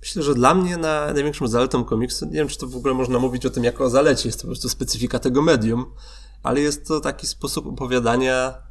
[0.00, 3.18] Myślę, że dla mnie na, największą zaletą komiksu, nie wiem czy to w ogóle można
[3.18, 5.86] mówić o tym jako o zalecie, jest to po prostu specyfika tego medium,
[6.42, 8.68] ale jest to taki sposób opowiadania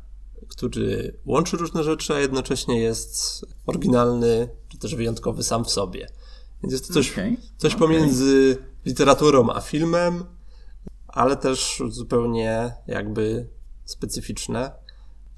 [0.48, 6.08] który łączy różne rzeczy, a jednocześnie jest oryginalny, czy też wyjątkowy sam w sobie.
[6.64, 7.88] Więc jest to coś, Okej, coś okej.
[7.88, 10.26] pomiędzy literaturą a filmem,
[11.08, 13.50] ale też zupełnie jakby
[13.86, 14.72] specyficzne.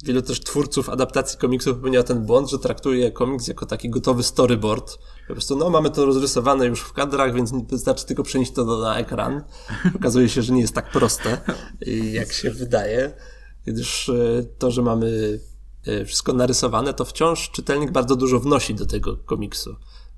[0.03, 4.97] Wielu też twórców adaptacji komiksów popełnia ten błąd, że traktuje komiks jako taki gotowy storyboard.
[5.27, 8.97] Po prostu, no, mamy to rozrysowane już w kadrach, więc wystarczy tylko przenieść to na
[8.97, 9.43] ekran.
[9.95, 11.41] Okazuje się, że nie jest tak proste,
[12.11, 13.13] jak się wydaje,
[13.65, 15.39] gdyż y, to, że mamy
[15.87, 19.75] y, wszystko narysowane, to wciąż czytelnik bardzo dużo wnosi do tego komiksu.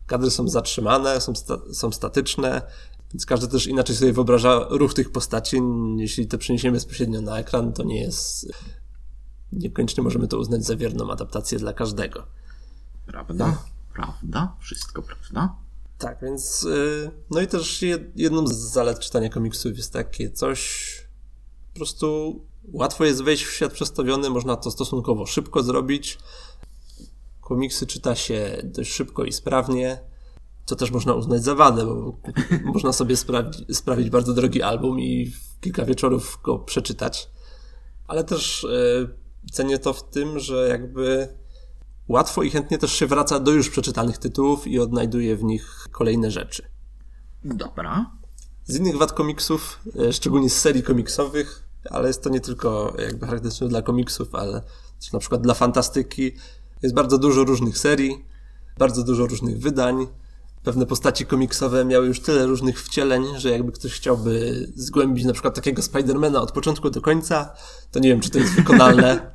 [0.08, 2.62] Kadry są zatrzymane, są, sta są statyczne,
[3.14, 5.62] więc każdy też inaczej sobie wyobraża ruch tych postaci.
[5.98, 8.48] Jeśli to przeniesiemy bezpośrednio na ekran, to nie jest.
[9.54, 12.28] Niekoniecznie możemy to uznać za wierną adaptację dla każdego.
[13.06, 13.64] Prawda?
[13.94, 14.56] Prawda?
[14.60, 15.56] Wszystko prawda?
[15.98, 16.64] Tak, więc.
[16.64, 20.92] y, No i też jed- jedną z zalet czytania komiksów jest takie coś.
[21.74, 22.40] Po prostu
[22.74, 26.18] łatwo jest wejść w świat przedstawiony, można to stosunkowo szybko zrobić.
[27.42, 30.00] Komiksy czyta się dość szybko i sprawnie.
[30.66, 32.18] Co też można uznać za wadę, bo
[32.74, 37.30] można sobie sprawi- sprawić bardzo drogi album i w kilka wieczorów go przeczytać.
[38.08, 39.10] Ale też y,
[39.52, 41.28] cenię to w tym, że jakby
[42.08, 46.32] łatwo i chętnie też się wraca do już przeczytanych tytułów i odnajduje w nich kolejne
[46.32, 46.64] rzeczy.
[47.44, 48.12] Dobra.
[48.66, 53.26] Z innych wad komiksów, e, szczególnie z serii komiksowych, ale jest to nie tylko jakby
[53.26, 54.62] charakterystyczne dla komiksów, ale
[55.00, 56.32] też na przykład dla fantastyki.
[56.82, 58.26] Jest bardzo dużo różnych serii,
[58.78, 60.08] bardzo dużo różnych wydań.
[60.64, 65.56] Pewne postaci komiksowe miały już tyle różnych wcieleń, że jakby ktoś chciałby zgłębić na przykład
[65.56, 67.54] takiego Spidermana od początku do końca,
[67.92, 69.32] to nie wiem, czy to jest wykonalne.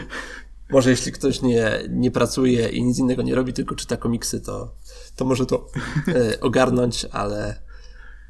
[0.70, 4.74] Może jeśli ktoś nie, nie pracuje i nic innego nie robi, tylko czyta komiksy, to,
[5.16, 5.66] to może to
[6.08, 7.62] e, ogarnąć, ale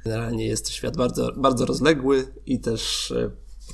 [0.04, 3.14] generalnie jest to świat bardzo, bardzo rozległy i też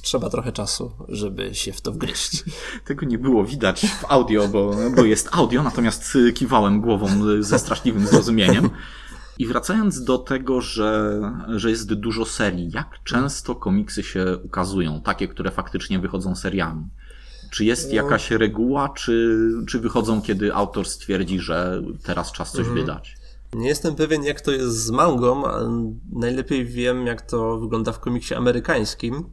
[0.06, 2.44] potrzeba trochę czasu, żeby się w to wgryźć.
[2.86, 7.42] Tego nie było widać w audio, bo, bo jest audio, natomiast y, kiwałem głową y,
[7.42, 8.70] ze straszliwym zrozumieniem.
[9.38, 15.28] I wracając do tego, że, że jest dużo serii, jak często komiksy się ukazują, takie,
[15.28, 16.84] które faktycznie wychodzą seriami?
[17.50, 19.38] Czy jest jakaś reguła, czy,
[19.68, 23.16] czy wychodzą, kiedy autor stwierdzi, że teraz czas coś wydać?
[23.54, 28.00] Nie jestem pewien, jak to jest z mangą, ale najlepiej wiem, jak to wygląda w
[28.00, 29.24] komiksie amerykańskim.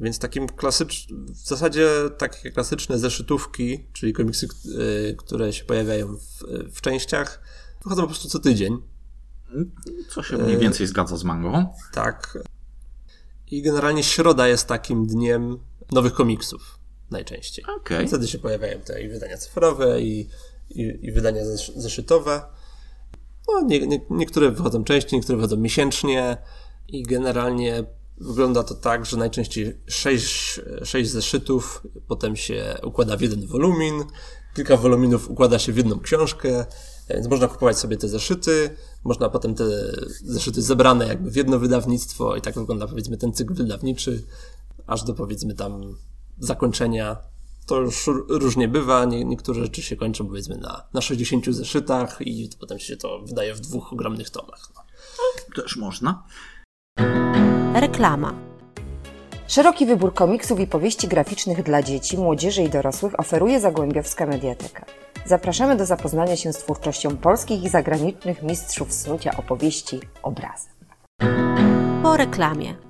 [0.00, 6.44] Więc takim klasycznym, w zasadzie takie klasyczne zeszytówki, czyli komiksy, y, które się pojawiają w,
[6.74, 7.40] w częściach,
[7.82, 8.78] wychodzą po prostu co tydzień.
[10.10, 11.66] Co się mniej więcej zgadza z mangą?
[11.92, 12.38] Tak.
[13.50, 15.58] I generalnie środa jest takim dniem
[15.92, 16.78] nowych komiksów
[17.10, 17.64] najczęściej.
[17.76, 18.08] Okej.
[18.08, 20.28] Wtedy się pojawiają te i wydania cyfrowe, i,
[20.70, 22.42] i, i wydania zesz- zeszytowe.
[23.48, 26.36] No, nie, nie, niektóre wychodzą częściej, niektóre wychodzą miesięcznie
[26.88, 27.84] i generalnie
[28.20, 34.04] wygląda to tak, że najczęściej sześć, sześć zeszytów potem się układa w jeden wolumin,
[34.54, 36.66] kilka woluminów układa się w jedną książkę,
[37.10, 39.64] więc można kupować sobie te zeszyty, można potem te
[40.24, 44.22] zeszyty zebrane jakby w jedno wydawnictwo i tak wygląda powiedzmy ten cykl wydawniczy,
[44.86, 45.96] aż do powiedzmy tam
[46.38, 47.16] zakończenia.
[47.66, 52.50] To już różnie bywa, nie, niektóre rzeczy się kończą powiedzmy na, na 60 zeszytach i
[52.60, 54.70] potem się to wydaje w dwóch ogromnych tomach.
[54.76, 54.82] No.
[55.62, 56.24] Też można.
[57.80, 58.34] Reklama.
[59.46, 64.84] Szeroki wybór komiksów i powieści graficznych dla dzieci, młodzieży i dorosłych oferuje Zagłębiowska Mediateka.
[65.24, 70.72] Zapraszamy do zapoznania się z twórczością polskich i zagranicznych mistrzów snucia opowieści obrazem.
[72.02, 72.87] Po reklamie.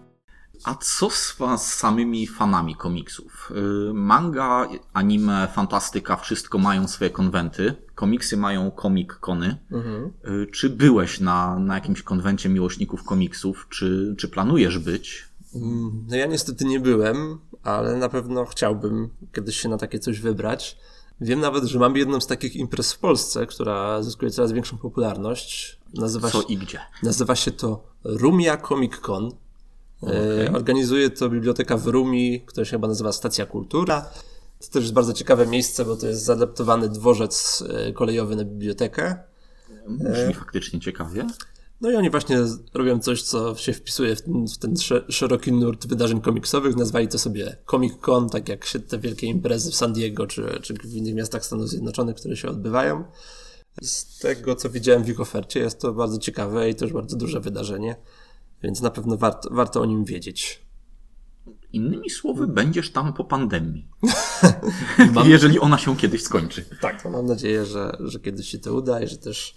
[0.65, 3.53] A co z was samymi fanami komiksów?
[3.91, 7.75] Y, Manga, anime, fantastyka, wszystko mają swoje konwenty.
[7.95, 9.57] Komiksy mają komik-kony.
[10.25, 13.67] Y, Czy byłeś na, na jakimś konwencie miłośników komiksów?
[13.71, 15.29] Czy, czy planujesz być?
[15.55, 20.21] Mm, No ja niestety nie byłem, ale na pewno chciałbym kiedyś się na takie coś
[20.21, 20.79] wybrać.
[21.21, 25.79] Wiem nawet, że mam jedną z takich imprez w Polsce, która zyskuje coraz większą popularność.
[25.95, 26.81] Nazywa Co się, i gdzie?
[27.03, 29.31] nazywa się to Rumia Comic Con.
[30.03, 34.11] E, Organizuje to biblioteka w Rumi, która się chyba nazywa Stacja Kultura.
[34.61, 39.19] To też jest bardzo ciekawe miejsce, bo to jest zaadaptowany dworzec e, kolejowy na bibliotekę.
[39.89, 41.27] Brzmi faktycznie ciekawie.
[41.81, 42.39] No i oni właśnie
[42.75, 46.77] robią coś, co się wpisuje w ten, w ten sze- szeroki nurt wydarzeń komiksowych.
[46.77, 50.59] Nazwali to sobie Comic Con, tak jak się te wielkie imprezy w San Diego czy,
[50.63, 53.05] czy w innych miastach Stanów Zjednoczonych, które się odbywają.
[53.83, 57.41] Z tego, co widziałem w ich ofercie, jest to bardzo ciekawe i też bardzo duże
[57.41, 57.97] wydarzenie,
[58.63, 60.63] więc na pewno warto, warto o nim wiedzieć.
[61.73, 63.89] Innymi słowy, będziesz tam po pandemii.
[65.15, 66.65] Mam- Jeżeli ona się kiedyś skończy.
[66.81, 69.57] Tak, to mam nadzieję, że, że kiedyś się to uda i że też.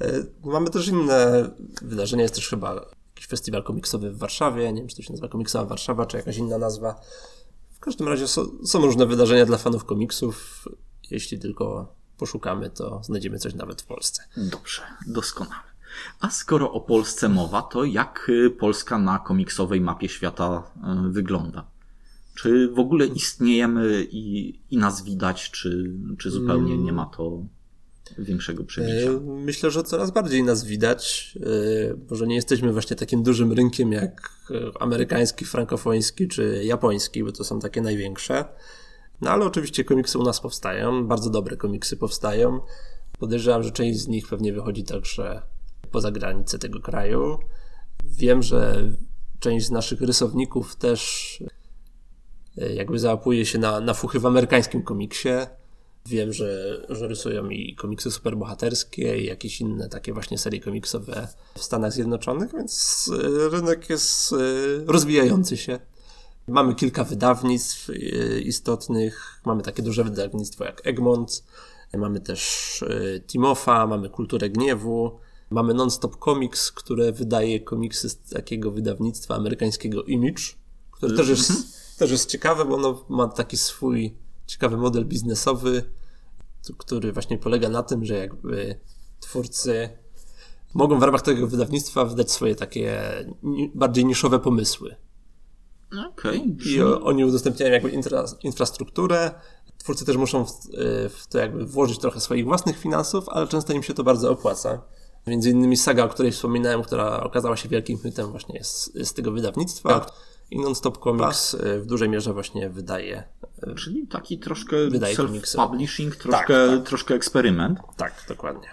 [0.00, 0.12] e,
[0.44, 1.50] Mamy też inne
[1.82, 2.22] wydarzenia.
[2.22, 2.74] Jest też chyba
[3.14, 4.72] jakiś festiwal komiksowy w Warszawie.
[4.72, 7.00] Nie wiem, czy to się nazywa Komiksowa Warszawa, czy jakaś inna nazwa.
[7.72, 10.64] W każdym razie są, są różne wydarzenia dla fanów komiksów.
[11.10, 14.22] Jeśli tylko poszukamy, to znajdziemy coś nawet w Polsce.
[14.36, 15.71] Dobrze, doskonale.
[16.20, 20.62] A skoro o Polsce mowa, to jak y, Polska na komiksowej mapie świata
[21.06, 21.66] y, wygląda?
[22.34, 27.44] Czy w ogóle istniejemy i, i nas widać, czy, czy zupełnie nie ma to
[28.18, 29.10] większego przebicia?
[29.10, 31.34] E, Myślę, że coraz bardziej nas widać.
[32.10, 34.30] Może nie jesteśmy właśnie takim dużym rynkiem jak
[34.80, 38.44] amerykański, frankofoński czy japoński, bo to są takie największe.
[39.20, 42.60] No ale oczywiście komiksy u nas powstają, bardzo dobre komiksy powstają.
[43.18, 45.42] Podejrzewam, że część z nich pewnie wychodzi także
[45.92, 47.38] poza granice tego kraju.
[48.04, 48.90] Wiem, że
[49.40, 51.42] część z naszych rysowników też
[52.58, 55.28] e, jakby załapuje się na, na fuchy w amerykańskim komiksie.
[56.06, 61.62] Wiem, że, że rysują i komiksy superbohaterskie i jakieś inne takie właśnie serie komiksowe w
[61.62, 64.36] Stanach Zjednoczonych, więc e, rynek jest e,
[64.86, 65.78] rozwijający się.
[66.48, 67.90] Mamy kilka wydawnictw
[68.44, 71.44] istotnych, mamy takie duże wydawnictwo jak Egmont,
[71.98, 72.84] mamy też
[73.26, 75.18] Timofa, mamy Kulturę Gniewu,
[75.52, 80.42] mamy Nonstop Comics, które wydaje komiksy z takiego wydawnictwa amerykańskiego Image,
[80.90, 81.52] które też jest,
[81.98, 84.14] też jest ciekawe, bo ono ma taki swój
[84.46, 85.82] ciekawy model biznesowy,
[86.78, 88.80] który właśnie polega na tym, że jakby
[89.20, 89.88] twórcy
[90.74, 93.02] mogą w ramach tego wydawnictwa wydać swoje takie
[93.74, 94.96] bardziej niszowe pomysły.
[96.08, 96.56] Okej.
[96.66, 99.30] I oni udostępniają jakby infra, infrastrukturę.
[99.78, 103.72] Twórcy też muszą w, y, w to jakby włożyć trochę swoich własnych finansów, ale często
[103.72, 104.82] im się to bardzo opłaca.
[105.26, 109.32] Między innymi saga, o której wspominałem, która okazała się wielkim hitem właśnie z, z tego
[109.32, 110.06] wydawnictwa.
[110.50, 113.24] I Non-Stop Comics y, w dużej mierze właśnie wydaje.
[113.68, 116.86] y, Czyli taki troszkę self-publishing, troszkę, tak.
[116.86, 117.78] troszkę eksperyment.
[117.96, 118.68] Tak, dokładnie.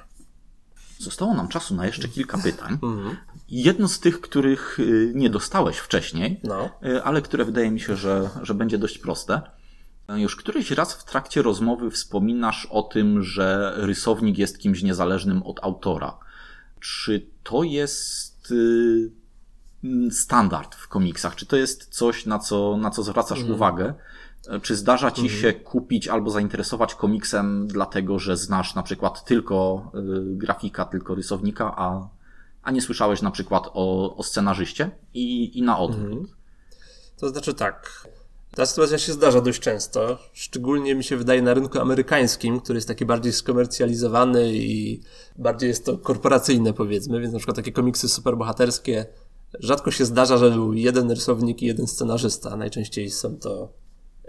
[0.99, 2.77] Zostało nam czasu na jeszcze kilka pytań.
[3.49, 6.69] Jedno z tych, których y, nie dostałeś wcześniej, No.
[7.03, 9.41] ale które wydaje mi się, że, że będzie dość proste.
[10.15, 15.59] Już któryś raz w trakcie rozmowy wspominasz o tym, że rysownik jest kimś niezależnym od
[15.63, 16.17] autora.
[16.79, 19.11] Czy to jest y,
[19.83, 21.35] mm, standard w komiksach?
[21.35, 23.93] Czy to jest coś, na co, na co zwracasz uwagę?
[24.55, 29.91] Y, Czy zdarza ci się kupić albo zainteresować komiksem dlatego, że znasz na przykład tylko
[29.95, 32.09] y, grafika, tylko rysownika, a,
[32.63, 36.29] a nie słyszałeś na przykład o, o scenarzyście i, i na odwrót?
[37.17, 38.07] To znaczy tak.
[38.55, 40.17] Ta sytuacja się zdarza dość często.
[40.33, 45.01] Szczególnie mi się wydaje na rynku amerykańskim, który jest taki bardziej skomercjalizowany i
[45.37, 49.05] bardziej jest to korporacyjne, powiedzmy, więc na przykład takie komiksy superbohaterskie
[49.59, 52.55] rzadko się zdarza, że był jeden rysownik i jeden scenarzysta.
[52.57, 53.73] Najczęściej są to,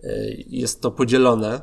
[0.02, 0.10] e,
[0.46, 1.62] jest to podzielone.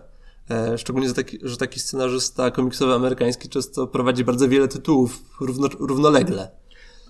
[0.49, 1.09] E, Szczególnie,
[1.43, 6.51] że taki, scenarzysta komiksowy amerykański często prowadzi bardzo wiele tytułów równo, równolegle.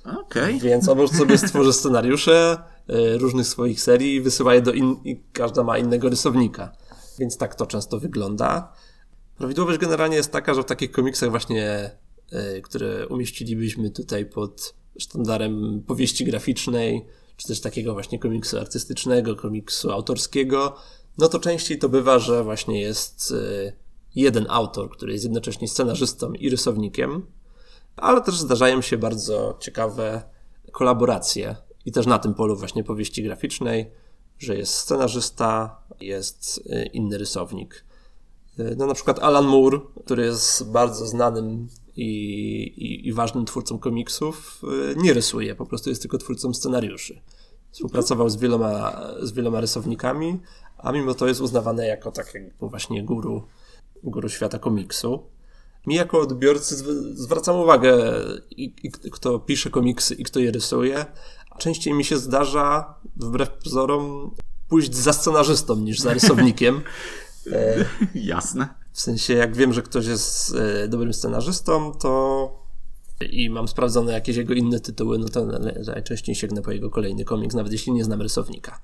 [0.07, 0.59] Okej.
[0.59, 2.57] Więc on sobie stworzy scenariusze
[2.89, 4.95] y, różnych swoich serii i wysyła je do in...
[5.03, 6.71] i każda ma innego rysownika.
[7.19, 8.73] Więc tak to często wygląda.
[9.37, 11.91] Prawidłowość generalnie jest taka, że w takich komiksach właśnie,
[12.57, 17.05] y, które umieścilibyśmy tutaj pod sztandarem powieści graficznej,
[17.37, 20.75] czy też takiego właśnie komiksu artystycznego, komiksu autorskiego,
[21.17, 23.73] no to częściej to bywa, że właśnie jest y,
[24.15, 27.25] jeden autor, który jest jednocześnie scenarzystą i rysownikiem,
[27.97, 30.23] ale też zdarzają się bardzo ciekawe
[30.71, 33.91] kolaboracje i też na tym polu właśnie powieści graficznej,
[34.39, 37.85] że jest scenarzysta, jest y, inny rysownik.
[38.59, 42.03] Y, No na przykład Alan Moore, który jest bardzo znanym i,
[42.77, 47.21] i, i ważnym twórcą komiksów, y, nie rysuje, po prostu jest tylko twórcą scenariuszy.
[47.71, 50.39] Współpracował z wieloma, z wieloma rysownikami,
[50.77, 53.43] a mimo to jest uznawane jako takie właśnie guru,
[54.03, 55.23] guru świata komiksu.
[55.87, 58.13] Mi jako odbiorcy zw- zwracam uwagę,
[58.51, 61.05] i, i, kto pisze komiksy i kto je rysuje.
[61.59, 64.35] Częściej mi się zdarza, wbrew pozorom,
[64.69, 66.81] pójść za scenarzystą niż za rysownikiem.
[67.51, 67.85] E,
[68.15, 68.67] Jasne.
[68.91, 72.67] w sensie, jak wiem, że ktoś jest e, dobrym scenarzystą, to
[73.29, 75.59] i mam sprawdzone jakieś jego inne tytuły, no to na-
[75.93, 78.81] najczęściej sięgnę po jego kolejny komiks, nawet jeśli nie znam rysownika.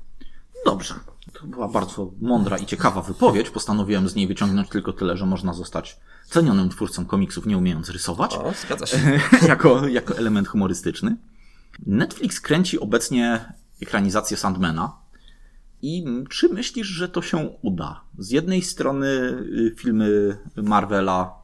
[0.66, 0.93] Dobrze.
[1.34, 3.49] To była bardzo mądra i ciekawa wypowiedź.
[3.49, 5.99] Postanowiłem z niej wyciągnąć tylko tyle, że można zostać
[6.30, 8.36] cenionym twórcą komiksów, nie umiejąc rysować.
[8.36, 9.20] O, zgadza się.
[9.47, 11.18] jako, jako element humorystyczny.
[11.86, 15.03] Netflix kręci obecnie ekranizację Sandmana.
[15.82, 18.01] I czy myślisz, że to się uda?
[18.18, 21.36] Z jednej strony y, filmy Marvela,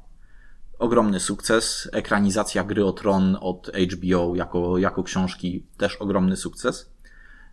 [0.80, 1.90] ogromny sukces.
[1.92, 6.90] Ekranizacja gry o Tron od HBO jako, jako książki też ogromny sukces.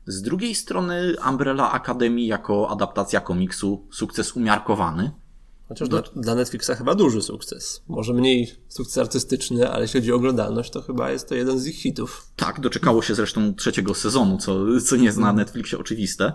[0.07, 5.11] Z drugiej strony Umbrella Academy jako adaptacja komiksu, sukces umiarkowany.
[5.69, 7.83] Chociaż dla, dla Netflixa chyba duży sukces.
[7.89, 11.67] Może mniej sukces artystyczny, ale jeśli chodzi o oglądalność, to chyba jest to jeden z
[11.67, 12.33] ich hitów.
[12.37, 16.33] Tak, doczekało się zresztą trzeciego sezonu, co, co nie jest na Netflixie oczywiste.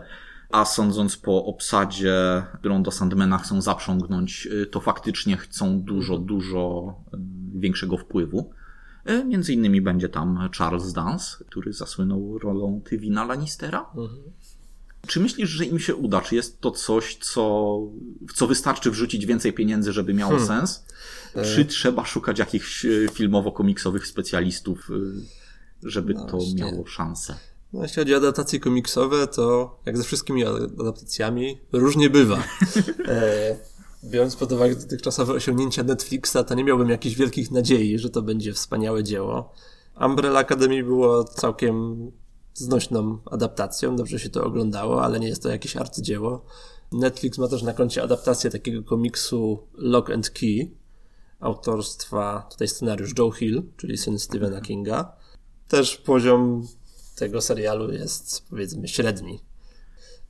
[0.51, 6.95] a sądząc po obsadzie, którą do Sandmana chcą zaprzągnąć, y, to faktycznie chcą dużo, dużo
[7.13, 7.17] y,
[7.59, 8.51] większego wpływu.
[9.09, 13.85] Y, Między innymi będzie tam Charles Dance, który zasłynął rolą Tywina Lannistera.
[15.07, 16.21] Czy myślisz, że im się uda?
[16.21, 17.77] Czy jest to coś, co,
[18.27, 20.47] w co wystarczy wrzucić więcej pieniędzy, żeby miało Hmm.
[20.47, 20.85] sens?
[21.55, 24.89] Czy trzeba szukać jakichś y, filmowo-komiksowych specjalistów,
[25.83, 26.55] żeby No to właśnie.
[26.63, 27.35] miało szansę?
[27.73, 30.45] No, jeśli chodzi o adaptacje komiksowe, to jak ze wszystkimi
[30.79, 32.43] adaptacjami, różnie bywa.
[33.07, 33.57] E,
[34.03, 38.53] biorąc pod uwagę dotychczasowe osiągnięcia Netflixa, to nie miałbym jakichś wielkich nadziei, że to będzie
[38.53, 39.53] wspaniałe dzieło.
[40.05, 42.11] Umbrella Academy było całkiem
[42.53, 46.45] znośną adaptacją, dobrze się to oglądało, ale nie jest to jakieś arcydzieło.
[46.91, 50.71] Netflix ma też na koncie adaptację takiego komiksu Lock and Key,
[51.39, 55.15] autorstwa, tutaj scenariusz Joe Hill, czyli syn Stephena Kinga.
[55.67, 56.67] Też poziom
[57.15, 59.39] tego serialu jest powiedzmy średni.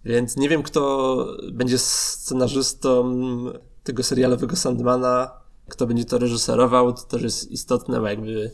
[0.06, 3.16] Więc nie wiem, kto będzie scenarzystą
[3.84, 5.32] tego serialowego Sandmana,
[5.70, 8.52] kto będzie to reżyserował, to też jest istotne, bo jakby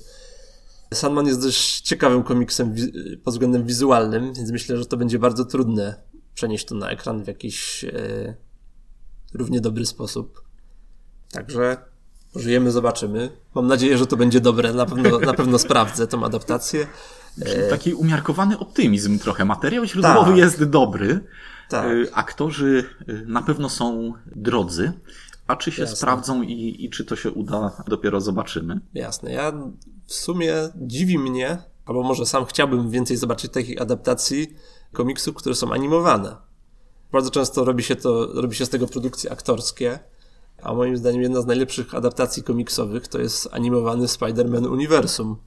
[0.94, 2.76] Sandman jest dość ciekawym komiksem
[3.24, 6.02] pod względem wizualnym, więc myślę, że to będzie bardzo trudne
[6.34, 8.36] przenieść to na ekran w jakiś e,
[9.34, 10.44] równie dobry sposób.
[11.32, 11.78] Także
[12.36, 13.30] żyjemy, zobaczymy.
[13.56, 14.74] Mam nadzieję, że to będzie dobre.
[14.74, 16.88] Na pewno, na pewno sprawdzę tą adaptację.
[17.46, 19.46] Czyli Taki umiarkowany optymizm trochę.
[19.46, 20.38] Materiał źródłowy Tak.
[20.38, 21.20] jest dobry.
[21.70, 21.92] Tak.
[21.92, 24.94] Y, Aktorzy y, na pewno są drodzy.
[25.48, 25.98] A czy się Jasne.
[25.98, 28.80] sprawdzą i, i czy to się uda, dopiero zobaczymy.
[28.94, 29.32] Jasne.
[29.32, 29.52] Ja
[30.06, 34.54] w sumie dziwi mnie, albo może sam chciałbym więcej zobaczyć takich adaptacji
[34.94, 36.36] komiksów, które są animowane.
[37.12, 40.00] Bardzo często robi się to, robi się z tego produkcje aktorskie,
[40.62, 45.38] a moim zdaniem jedna z najlepszych adaptacji komiksowych to jest animowany Spider-Man Uniwersum,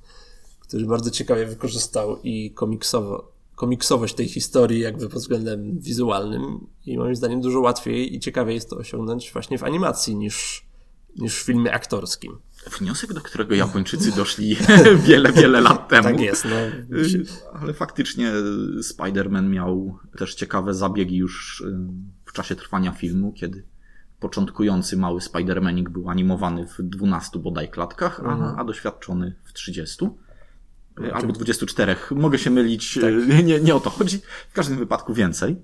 [0.70, 7.16] który bardzo ciekawie wykorzystał i komiksowo, komiksowość tej historii jakby pod względem wizualnym i moim
[7.16, 10.66] zdaniem dużo łatwiej i ciekawiej jest to osiągnąć właśnie w animacji niż,
[11.18, 12.38] niż w filmie aktorskim.
[12.78, 14.56] Wniosek, do którego Japończycy doszli
[15.06, 16.02] wiele, wiele lat temu.
[16.02, 16.56] Tak jest, no.
[17.60, 18.32] Ale faktycznie
[18.82, 21.64] Spider-Man miał też ciekawe zabiegi już
[22.24, 23.64] w czasie trwania filmu, kiedy
[24.20, 30.06] początkujący mały Spider-Manik był animowany w 12 bodaj klatkach, a, a doświadczony w 30.
[31.04, 31.96] Y, Albo 24.
[32.10, 34.20] Mogę się mylić, y, nie, nie o to chodzi.
[34.50, 35.56] W każdym wypadku więcej.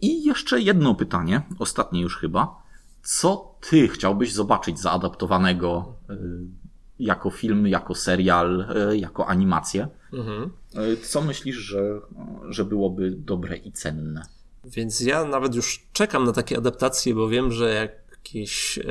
[0.00, 2.62] I jeszcze jedno pytanie, ostatnie już chyba.
[3.02, 6.16] Co ty chciałbyś zobaczyć zaadaptowanego y,
[6.98, 9.88] jako film, jako serial, jako animację?
[10.12, 10.50] Mhm.
[11.02, 12.00] Co myślisz, że,
[12.48, 14.22] że byłoby dobre i cenne?
[14.66, 18.82] Więc ja nawet już czekam na takie adaptacje, bo wiem, że jakieś e,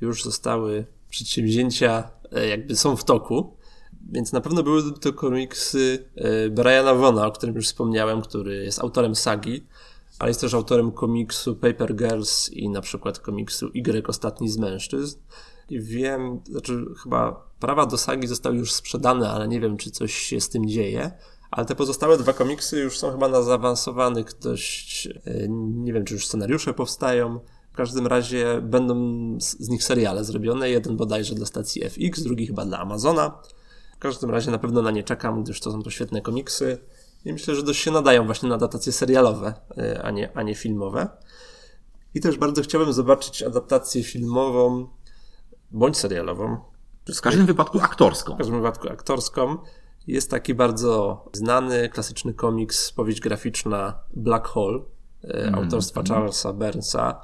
[0.00, 3.56] już zostały przedsięwzięcia, e, jakby są w toku.
[4.10, 8.78] Więc na pewno były to komiksy e, Briana Vona, o którym już wspomniałem, który jest
[8.78, 9.66] autorem sagi,
[10.18, 15.18] ale jest też autorem komiksu Paper Girls i na przykład komiksu Y Ostatni z Mężczyzn.
[15.70, 20.14] I wiem, znaczy chyba prawa do sagi zostały już sprzedane, ale nie wiem, czy coś
[20.14, 21.10] się z tym dzieje.
[21.50, 26.14] Ale te pozostałe dwa komiksy już są chyba na zaawansowanych dość, e, nie wiem, czy
[26.14, 27.40] już scenariusze powstają.
[27.72, 28.94] W każdym razie będą
[29.40, 30.70] z z nich seriale zrobione.
[30.70, 33.42] Jeden bodajże dla stacji FX, drugi chyba dla Amazona.
[34.02, 36.78] W każdym razie na pewno na nie czekam, gdyż to są to świetne komiksy.
[37.24, 40.54] I myślę, że dość się nadają właśnie na adaptacje serialowe, e, a nie, a nie
[40.54, 41.08] filmowe.
[42.14, 44.88] I też bardzo chciałbym zobaczyć adaptację filmową
[45.70, 46.56] bądź serialową.
[47.14, 48.34] W każdym wypadku aktorską.
[48.34, 49.58] W każdym wypadku aktorską.
[50.06, 54.80] Jest taki bardzo znany, klasyczny komiks, powieść graficzna Black Hole
[55.24, 57.20] e, autorstwa Charlesa Burnsa,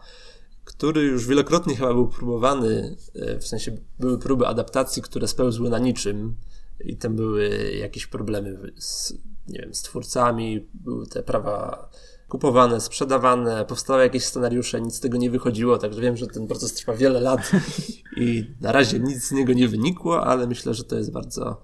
[0.64, 5.78] który już wielokrotnie chyba był próbowany, e, w sensie były próby adaptacji, które spełzły na
[5.78, 6.36] niczym
[6.80, 9.14] i tam były jakieś problemy z,
[9.48, 11.90] nie wiem, z twórcami, były te prawa
[12.28, 16.74] kupowane, sprzedawane, powstały jakieś scenariusze, nic z tego nie wychodziło, także wiem, że ten proces
[16.74, 17.50] trwa wiele lat
[18.16, 21.62] i na razie nic z niego nie wynikło, ale myślę, że to jest bardzo,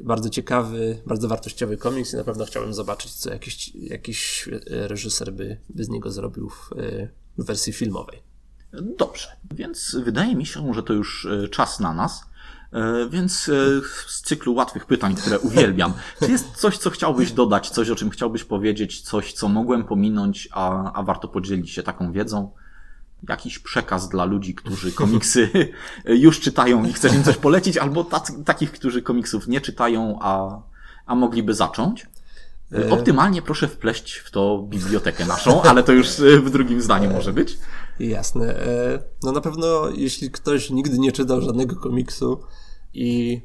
[0.00, 5.32] bardzo ciekawy, bardzo wartościowy komiks i na pewno chciałbym zobaczyć, co jakiś, jakiś e, reżyser
[5.32, 7.08] by, by z niego zrobił w, e,
[7.38, 8.22] w wersji filmowej.
[8.98, 12.31] Dobrze, więc wydaje mi się, że to już e, czas na nas.
[12.72, 13.52] E, Więc e,
[14.06, 18.10] z cyklu łatwych pytań, które uwielbiam, czy jest coś, co chciałbyś dodać, coś, o czym
[18.10, 22.50] chciałbyś powiedzieć, coś, co mogłem pominąć, a, a warto podzielić się taką wiedzą?
[23.28, 25.48] Jakiś przekaz dla ludzi, którzy komiksy
[26.06, 30.62] już czytają i chcesz im coś polecić, albo tacy, takich, którzy komiksów nie czytają, a,
[31.06, 32.06] a mogliby zacząć?
[32.72, 36.08] E, Optymalnie proszę wpleść w to bibliotekę naszą, ale to już
[36.44, 37.58] w drugim zdaniu może być.
[38.00, 38.54] Jasne.
[39.22, 42.42] No na pewno, jeśli ktoś nigdy nie czytał żadnego komiksu
[42.94, 43.40] i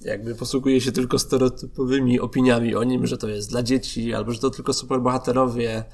[0.00, 4.40] jakby posługuje się tylko stereotypowymi opiniami o nim, że to jest dla dzieci, albo że
[4.40, 5.84] to tylko superbohaterowie,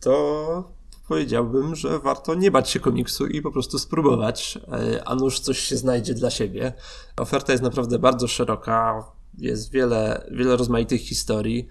[0.00, 5.40] to powiedziałbym, że warto nie bać się komiksu i po prostu spróbować, e, a nuż
[5.40, 6.72] coś się znajdzie dla siebie.
[7.16, 9.04] Oferta jest naprawdę bardzo szeroka,
[9.38, 11.68] jest wiele, wiele rozmaitych historii.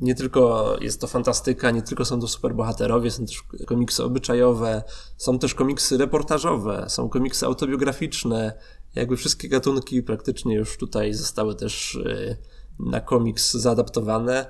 [0.00, 4.82] Nie tylko jest to fantastyka, nie tylko są to superbohaterowie, są też komiksy obyczajowe,
[5.16, 8.52] są też komiksy reportażowe, są komiksy autobiograficzne.
[8.94, 12.36] Jakby wszystkie gatunki praktycznie już tutaj zostały też e,
[12.78, 14.46] na komiks zaadaptowane.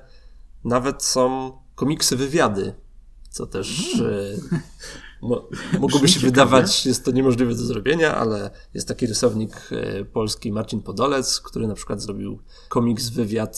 [0.63, 2.73] Nawet są komiksy wywiady,
[3.29, 4.37] co też e,
[5.27, 10.51] mo, mogłoby się wydawać, jest to niemożliwe do zrobienia, ale jest taki rysownik e, polski
[10.51, 12.39] Marcin Podolec, który na przykład zrobił
[12.69, 13.57] komiks wywiad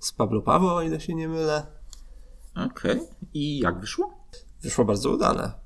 [0.00, 1.66] z Pablo Pawo, o ile się nie mylę.
[2.52, 2.92] Okej.
[2.92, 3.06] Okay.
[3.34, 4.14] I jak wyszło?
[4.62, 5.65] Wyszło bardzo udane.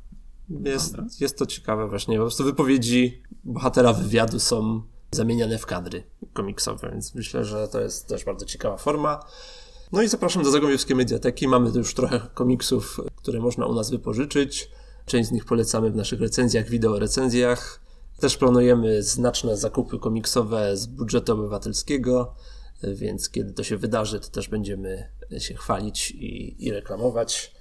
[0.51, 2.17] Jest, jest to ciekawe właśnie.
[2.17, 8.07] Po prostu wypowiedzi bohatera wywiadu są zamieniane w kadry komiksowe, więc myślę, że to jest
[8.07, 9.25] też bardzo ciekawa forma.
[9.93, 11.49] No i zapraszam do Zagłębiowskiej Mediateki.
[11.49, 14.71] Mamy tu już trochę komiksów, które można u nas wypożyczyć.
[15.07, 17.81] Część z nich polecamy w naszych recenzjach, wideo recenzjach.
[18.21, 22.35] Też planujemy znaczne zakupy komiksowe z budżetu obywatelskiego,
[22.83, 27.55] więc kiedy to się wydarzy, to też będziemy się chwalić i, i reklamować.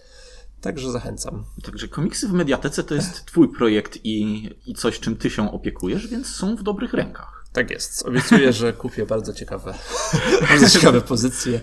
[0.61, 1.43] Także zachęcam.
[1.63, 6.07] Także komiksy w Mediatece to jest twój projekt i, i coś, czym ty się opiekujesz,
[6.07, 7.45] więc są w dobrych rękach.
[7.53, 8.05] Tak jest.
[8.05, 9.73] Obiecuję, że kupię bardzo ciekawe,
[10.49, 11.61] bardzo ciekawe pozycje.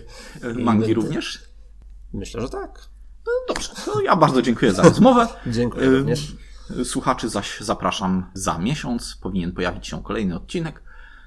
[0.54, 1.42] Mangi również?
[2.12, 2.88] Myślę, że tak.
[3.26, 5.28] No dobrze, to ja bardzo dziękuję za rozmowę.
[5.46, 6.36] dziękuję również.
[6.84, 9.18] Słuchaczy zaś zapraszam za miesiąc.
[9.22, 10.82] Powinien pojawić się kolejny odcinek.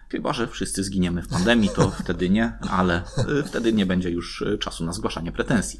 [0.10, 3.04] Chyba, że wszyscy zginiemy w pandemii, to wtedy nie, ale
[3.46, 5.80] wtedy nie będzie już czasu na zgłaszanie pretensji.